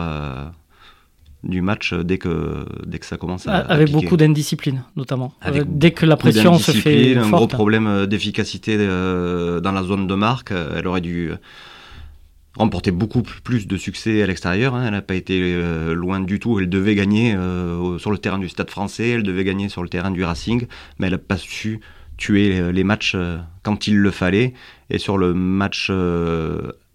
du 1.46 1.62
match 1.62 1.94
dès 1.94 2.18
que, 2.18 2.66
dès 2.86 3.00
que 3.00 3.06
ça 3.06 3.18
commence 3.18 3.48
à. 3.48 3.58
Avec 3.58 3.92
beaucoup 3.92 4.18
d'indiscipline, 4.18 4.84
notamment. 4.96 5.34
dès 5.66 5.92
que 5.92 6.06
la 6.06 6.18
pression 6.18 6.58
se 6.58 6.72
fait. 6.72 7.16
Un 7.18 7.30
gros 7.30 7.48
problème 7.48 8.06
d'efficacité 8.06 8.78
dans 8.78 9.72
la 9.74 9.84
zone 9.84 10.08
de 10.08 10.16
marque. 10.16 10.52
Elle 10.52 10.88
aurait 10.88 11.02
dû 11.02 11.32
remporter 12.58 12.92
beaucoup 12.92 13.22
plus 13.22 13.68
de 13.68 13.78
succès 13.78 14.22
à 14.22 14.28
l'extérieur. 14.28 14.76
Hein. 14.76 14.86
Elle 14.86 14.94
n'a 14.94 15.02
pas 15.02 15.16
été 15.16 15.40
euh, 15.42 15.94
loin 15.94 16.20
du 16.20 16.40
tout. 16.40 16.60
Elle 16.60 16.70
devait 16.70 16.96
gagner 16.96 17.36
euh, 17.36 17.98
sur 17.98 18.12
le 18.12 18.18
terrain 18.18 18.40
du 18.40 18.50
Stade 18.50 18.70
français, 18.70 19.10
elle 19.10 19.24
devait 19.24 19.44
gagner 19.44 19.70
sur 19.70 19.84
le 19.84 19.90
terrain 19.90 20.12
du 20.12 20.24
Racing, 20.24 20.68
mais 21.00 21.08
elle 21.08 21.14
n'a 21.14 21.20
pas 21.20 21.38
su 21.38 21.82
tuer 22.18 22.72
les 22.72 22.84
matchs 22.86 23.14
euh, 23.16 23.38
quand 23.64 23.88
il 23.88 23.98
le 23.98 24.12
fallait. 24.12 24.54
Et 24.90 24.98
sur 24.98 25.18
le 25.18 25.34
match 25.34 25.92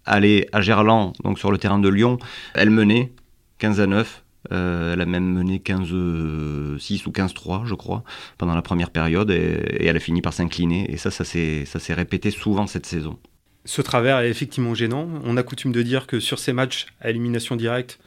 aller 0.05 0.47
à 0.51 0.61
Gerland, 0.61 1.13
donc 1.23 1.37
sur 1.37 1.51
le 1.51 1.57
terrain 1.57 1.79
de 1.79 1.89
Lyon, 1.89 2.17
elle 2.55 2.71
menait 2.71 3.11
15 3.59 3.81
à 3.81 3.87
9. 3.87 4.23
Elle 4.49 5.01
a 5.01 5.05
même 5.05 5.33
mené 5.33 5.59
15-6 5.59 7.07
ou 7.07 7.11
15-3, 7.11 7.65
je 7.65 7.75
crois, 7.75 8.03
pendant 8.37 8.55
la 8.55 8.61
première 8.61 8.89
période, 8.89 9.29
et, 9.29 9.85
elle 9.85 9.95
a 9.95 9.99
fini 9.99 10.21
par 10.21 10.33
s'incliner. 10.33 10.91
Et 10.91 10.97
ça, 10.97 11.11
ça 11.11 11.23
s'est 11.23 11.93
répété 11.93 12.31
souvent 12.31 12.67
cette 12.67 12.85
saison 12.85 13.19
ce 13.65 13.81
travers 13.81 14.19
est 14.19 14.29
effectivement 14.29 14.73
gênant. 14.73 15.07
On 15.23 15.37
a 15.37 15.43
coutume 15.43 15.71
de 15.71 15.81
dire 15.81 16.07
que 16.07 16.19
sur 16.19 16.39
ces 16.39 16.53
matchs 16.53 16.87
à 16.99 17.09
élimination 17.09 17.55
directe, 17.55 17.99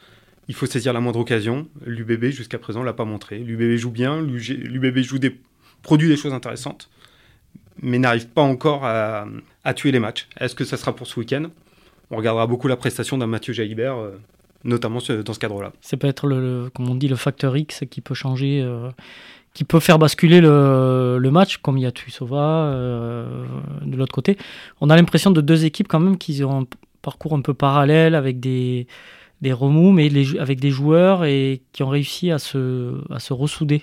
il 0.48 0.54
faut 0.54 0.66
saisir 0.66 0.92
la 0.92 1.00
moindre 1.00 1.20
occasion. 1.20 1.68
L'UBB, 1.84 2.26
jusqu'à 2.26 2.58
présent, 2.58 2.82
l'a 2.82 2.92
pas 2.92 3.04
montré. 3.04 3.38
L'UBB 3.38 3.76
joue 3.76 3.90
bien, 3.90 4.20
l'UBB 4.20 4.98
produit 5.82 6.08
des 6.08 6.16
choses 6.16 6.32
intéressantes, 6.32 6.90
mais 7.80 7.98
n'arrive 7.98 8.28
pas 8.28 8.42
encore 8.42 8.84
à, 8.84 9.26
tuer 9.74 9.92
les 9.92 10.00
matchs. 10.00 10.28
Est-ce 10.38 10.54
que 10.54 10.64
ça 10.64 10.76
sera 10.76 10.94
pour 10.94 11.06
ce 11.06 11.18
week-end? 11.20 11.50
On 12.10 12.16
regardera 12.16 12.46
beaucoup 12.46 12.68
la 12.68 12.76
prestation 12.76 13.16
d'un 13.16 13.26
Mathieu 13.26 13.52
Jaibert, 13.52 13.96
euh, 13.96 14.20
notamment 14.64 14.98
dans 15.24 15.32
ce 15.32 15.38
cadre-là. 15.38 15.72
C'est 15.80 15.96
peut-être, 15.96 16.26
le, 16.26 16.70
comme 16.74 16.88
on 16.88 16.94
dit, 16.94 17.08
le 17.08 17.16
facteur 17.16 17.56
X 17.56 17.84
qui 17.90 18.00
peut 18.00 18.14
changer, 18.14 18.66
qui 19.52 19.64
peut 19.64 19.80
faire 19.80 19.98
basculer 19.98 20.40
le, 20.40 21.28
match, 21.30 21.58
comme 21.58 21.78
il 21.78 21.82
y 21.82 21.86
a 21.86 21.92
Tuisova 21.92 22.72
de 23.82 23.96
l'autre 23.96 24.12
côté. 24.12 24.36
On 24.80 24.90
a 24.90 24.96
l'impression 24.96 25.30
de 25.30 25.40
deux 25.40 25.64
équipes 25.64 25.88
quand 25.88 26.00
même 26.00 26.18
qui 26.18 26.42
ont 26.44 26.62
un 26.62 26.66
parcours 27.02 27.34
un 27.34 27.42
peu 27.42 27.54
parallèle 27.54 28.14
avec 28.14 28.40
des 28.40 28.86
remous, 29.44 29.92
mais 29.92 30.10
avec 30.38 30.60
des 30.60 30.70
joueurs 30.70 31.24
et 31.24 31.62
qui 31.72 31.82
ont 31.82 31.88
réussi 31.88 32.30
à 32.30 32.38
se 32.38 33.32
ressouder, 33.32 33.82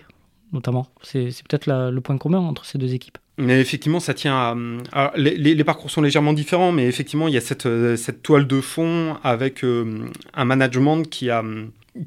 notamment. 0.52 0.88
C'est 1.04 1.30
peut-être 1.48 1.68
le 1.68 2.00
point 2.02 2.18
commun 2.18 2.40
entre 2.40 2.66
ces 2.66 2.78
deux 2.78 2.94
équipes. 2.94 3.18
Mais 3.38 3.60
effectivement, 3.60 4.00
ça 4.00 4.14
tient 4.14 4.56
à. 4.92 5.14
les, 5.16 5.64
parcours 5.64 5.90
sont 5.90 6.02
légèrement 6.02 6.34
différents, 6.34 6.72
mais 6.72 6.86
effectivement, 6.86 7.28
il 7.28 7.34
y 7.34 7.38
a 7.38 7.42
cette, 7.42 7.68
cette 7.96 8.22
toile 8.22 8.46
de 8.46 8.62
fond 8.62 9.18
avec 9.24 9.64
euh, 9.64 10.06
un 10.34 10.46
management 10.46 11.04
qui 11.04 11.30
a, 11.30 11.44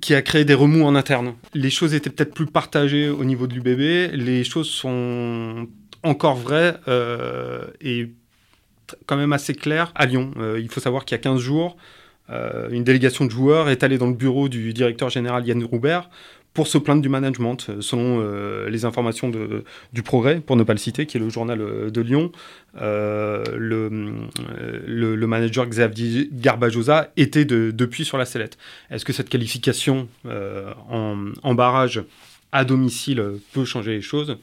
qui 0.01 0.15
a 0.15 0.23
créé 0.23 0.45
des 0.45 0.55
remous 0.55 0.85
en 0.85 0.95
interne. 0.95 1.35
Les 1.55 1.71
choses 1.71 1.95
étaient 1.95 2.11
peut-être 2.11 2.35
plus 2.35 2.47
partagées 2.47 3.09
au 3.09 3.25
niveau 3.25 3.47
de 3.47 3.55
l'UBB. 3.55 4.15
Les 4.15 4.45
choses 4.45 4.69
sont 4.69 5.67
encore 6.03 6.37
vraies 6.37 6.77
euh, 6.89 7.65
et 7.81 8.11
quand 9.07 9.17
même 9.17 9.33
assez 9.33 9.55
claires 9.55 9.93
à 9.95 10.07
Lyon. 10.07 10.31
Euh, 10.37 10.61
il 10.61 10.69
faut 10.69 10.81
savoir 10.81 11.05
qu'il 11.05 11.17
y 11.17 11.21
a 11.21 11.23
15 11.23 11.41
jours, 11.41 11.77
euh, 12.31 12.69
une 12.71 12.85
délégation 12.85 13.25
de 13.25 13.31
joueurs 13.31 13.69
est 13.69 13.83
allée 13.83 13.99
dans 13.99 14.07
le 14.07 14.15
bureau 14.15 14.49
du 14.49 14.73
directeur 14.73 15.11
général 15.11 15.47
Yann 15.47 15.63
Roubert 15.65 16.09
pour 16.55 16.69
se 16.69 16.79
plaindre 16.79 17.03
du 17.03 17.09
management, 17.09 17.67
euh, 17.69 17.81
selon 17.81 18.21
euh, 18.21 18.71
les 18.71 18.85
informations 18.85 19.31
du 19.93 20.03
Progrès, 20.03 20.41
pour 20.41 20.57
ne 20.57 20.63
pas 20.63 20.73
le 20.73 20.79
citer, 20.79 21.05
qui 21.05 21.17
est 21.17 21.21
le 21.21 21.29
journal 21.29 21.59
de 21.59 22.01
Lyon. 22.01 22.31
le, 22.75 24.07
manager 25.27 25.67
Xavier 25.67 26.29
Garbajosa 26.33 27.11
était 27.17 27.45
depuis 27.45 28.05
sur 28.05 28.17
la 28.19 28.25
sellette. 28.25 28.57
Est-ce 28.91 29.05
que 29.05 29.13
cette 29.13 29.29
qualification 29.29 30.09
en, 30.25 31.55
barrage 31.55 32.03
à 32.53 32.65
domicile 32.65 33.23
peut 33.53 33.65
changer 33.65 33.93
les 33.93 34.03
choses? 34.03 34.37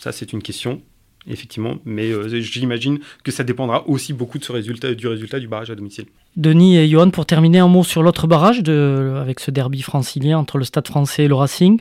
Ça, 0.00 0.10
c'est 0.10 0.32
une 0.32 0.42
question 0.42 0.82
effectivement, 1.26 1.76
mais 1.84 2.10
j'imagine 2.40 2.98
que 3.24 3.30
ça 3.30 3.44
dépendra 3.44 3.86
aussi 3.88 4.12
beaucoup 4.12 4.38
de 4.38 4.44
ce 4.44 4.52
résultat, 4.52 4.94
du 4.94 5.06
résultat 5.06 5.38
du 5.38 5.48
barrage 5.48 5.70
à 5.70 5.74
domicile. 5.74 6.06
Denis 6.36 6.78
et 6.78 6.88
Johan, 6.88 7.10
pour 7.10 7.26
terminer, 7.26 7.58
un 7.58 7.68
mot 7.68 7.84
sur 7.84 8.02
l'autre 8.02 8.26
barrage 8.26 8.62
de, 8.62 9.14
avec 9.20 9.40
ce 9.40 9.50
derby 9.50 9.82
francilien 9.82 10.38
entre 10.38 10.58
le 10.58 10.64
Stade 10.64 10.88
français 10.88 11.24
et 11.24 11.28
le 11.28 11.34
Racing. 11.34 11.80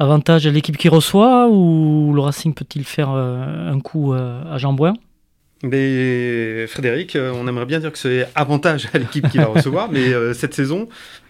Avantage 0.00 0.46
à 0.46 0.50
l'équipe 0.50 0.78
qui 0.78 0.88
reçoit 0.88 1.48
ou 1.48 2.12
le 2.14 2.20
Racing 2.22 2.54
peut-il 2.54 2.84
faire 2.84 3.10
euh, 3.10 3.70
un 3.70 3.80
coup 3.80 4.14
euh, 4.14 4.42
à 4.50 4.56
Jean 4.56 4.72
Bouin? 4.72 4.94
Mais 5.62 6.66
Frédéric, 6.68 7.16
euh, 7.16 7.34
on 7.36 7.46
aimerait 7.46 7.66
bien 7.66 7.80
dire 7.80 7.92
que 7.92 7.98
c'est 7.98 8.26
avantage 8.34 8.88
à 8.94 8.98
l'équipe 8.98 9.28
qui 9.28 9.36
va 9.36 9.44
recevoir, 9.54 9.90
mais 9.92 10.10
cette 10.32 10.54
saison, 10.54 10.88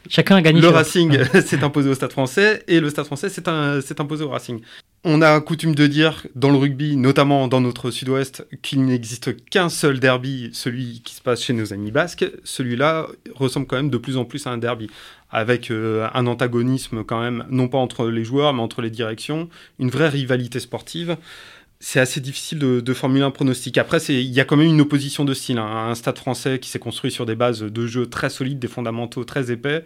chacun 0.09 0.37
a 0.37 0.41
gagné. 0.41 0.61
Le 0.61 0.69
Racing 0.69 1.19
s'est 1.45 1.65
imposé 1.65 1.91
au 1.91 1.95
Stade 1.95 2.13
Français 2.13 2.63
et 2.69 2.79
le 2.79 2.89
Stade 2.91 3.07
Français 3.07 3.29
s'est 3.29 4.01
imposé 4.01 4.25
au 4.25 4.29
Racing. 4.29 4.61
On 5.03 5.23
a 5.23 5.41
coutume 5.41 5.75
de 5.75 5.87
dire 5.87 6.27
dans 6.35 6.51
le 6.51 6.59
rugby, 6.59 6.95
notamment 6.95 7.49
dans 7.49 7.63
notre 7.63 7.91
sud-ouest, 7.91 8.47
qu'il 8.61 8.85
n'existe 8.85 9.43
qu'un 9.47 9.71
seul 9.71 9.99
derby, 9.99 10.51
celui 10.53 11.01
qui 11.03 11.15
se 11.15 11.23
passe 11.23 11.43
chez 11.43 11.55
nos 11.55 11.73
amis 11.73 11.91
basques. 11.91 12.27
Celui-là 12.45 13.07
ressemble 13.35 13.67
quand 13.67 13.77
même 13.77 13.89
de 13.89 13.97
plus 13.97 14.19
en 14.19 14.27
plus 14.27 14.47
à 14.47 14.51
un 14.51 14.59
derby, 14.59 14.91
avec 15.31 15.71
euh, 15.71 16.07
un 16.13 16.27
antagonisme 16.27 17.03
quand 17.03 17.19
même, 17.19 17.47
non 17.49 17.67
pas 17.69 17.79
entre 17.79 18.11
les 18.11 18.25
joueurs, 18.25 18.53
mais 18.53 18.61
entre 18.61 18.83
les 18.83 18.91
directions, 18.91 19.49
une 19.79 19.89
vraie 19.89 20.11
rivalité 20.11 20.61
sportive. 20.61 21.17
C'est 21.79 22.01
assez 22.01 22.21
difficile 22.21 22.59
de, 22.59 22.93
formuler 22.93 23.25
un 23.25 23.31
pronostic. 23.31 23.79
Après, 23.79 24.03
il 24.03 24.21
y 24.21 24.41
a 24.41 24.45
quand 24.45 24.59
même 24.59 24.67
une 24.67 24.83
opposition 24.83 25.25
de 25.25 25.33
style. 25.33 25.57
Hein. 25.57 25.89
Un 25.89 25.95
stade 25.95 26.19
français 26.19 26.59
qui 26.59 26.69
s'est 26.69 26.79
construit 26.79 27.11
sur 27.11 27.25
des 27.25 27.37
bases 27.37 27.63
de 27.63 27.87
jeu 27.87 28.05
très 28.05 28.29
solides, 28.29 28.59
des 28.59 28.69
fondamentaux 28.69 29.25
très 29.25 29.51
épais. 29.51 29.83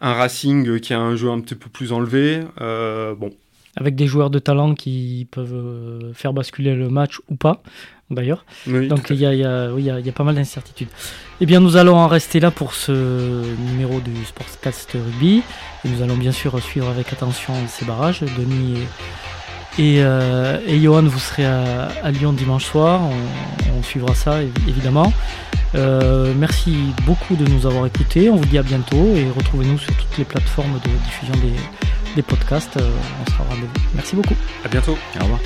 Un 0.00 0.14
Racing 0.14 0.80
qui 0.80 0.94
a 0.94 0.98
un 0.98 1.14
jeu 1.16 1.28
un 1.28 1.40
petit 1.40 1.56
peu 1.56 1.68
plus 1.68 1.92
enlevé. 1.92 2.40
Euh, 2.62 3.14
bon, 3.14 3.34
avec 3.76 3.94
des 3.94 4.06
joueurs 4.06 4.30
de 4.30 4.38
talent 4.38 4.74
qui 4.74 5.28
peuvent 5.30 5.54
euh, 5.54 6.12
faire 6.14 6.32
basculer 6.32 6.74
le 6.74 6.88
match 6.88 7.20
ou 7.28 7.36
pas, 7.36 7.62
d'ailleurs. 8.10 8.44
Donc 8.66 9.10
il 9.10 9.16
y 9.16 9.26
a, 9.26 9.34
y, 9.34 9.44
a, 9.44 9.70
y, 9.78 9.90
a, 9.90 10.00
y 10.00 10.08
a, 10.08 10.12
pas 10.12 10.24
mal 10.24 10.34
d'incertitudes. 10.34 10.88
Eh 11.40 11.46
bien, 11.46 11.60
nous 11.60 11.76
allons 11.76 11.96
en 11.96 12.08
rester 12.08 12.40
là 12.40 12.50
pour 12.50 12.74
ce 12.74 13.44
numéro 13.70 14.00
du 14.00 14.24
Sportscast 14.24 14.92
Rugby. 14.92 15.42
Et 15.84 15.88
nous 15.88 16.02
allons 16.02 16.16
bien 16.16 16.32
sûr 16.32 16.60
suivre 16.62 16.88
avec 16.88 17.12
attention 17.12 17.54
ces 17.68 17.84
barrages. 17.84 18.20
Denis 18.20 18.80
et, 19.78 19.96
et, 19.96 20.02
euh, 20.02 20.58
et 20.66 20.80
Johan, 20.80 21.02
vous 21.02 21.18
serez 21.18 21.46
à, 21.46 22.10
Lyon 22.10 22.32
dimanche 22.32 22.64
soir. 22.64 23.00
On, 23.76 23.82
suivra 23.82 24.14
ça, 24.14 24.42
évidemment. 24.68 25.12
Euh, 25.74 26.34
merci 26.36 26.76
beaucoup 27.06 27.34
de 27.34 27.46
nous 27.46 27.66
avoir 27.66 27.86
écoutés. 27.86 28.28
On 28.28 28.36
vous 28.36 28.44
dit 28.44 28.58
à 28.58 28.62
bientôt 28.62 29.14
et 29.16 29.26
retrouvez-nous 29.34 29.78
sur 29.78 29.94
toutes 29.96 30.18
les 30.18 30.24
plateformes 30.24 30.78
de 30.84 30.90
diffusion 31.06 31.34
des 31.36 31.79
des 32.16 32.22
podcasts. 32.22 32.76
Euh, 32.76 32.90
on 33.20 33.30
sera 33.30 33.44
au 33.44 33.48
rendez-vous. 33.48 33.72
Merci 33.94 34.16
beaucoup. 34.16 34.34
À 34.64 34.68
bientôt. 34.68 34.96
Au 35.20 35.22
revoir. 35.24 35.40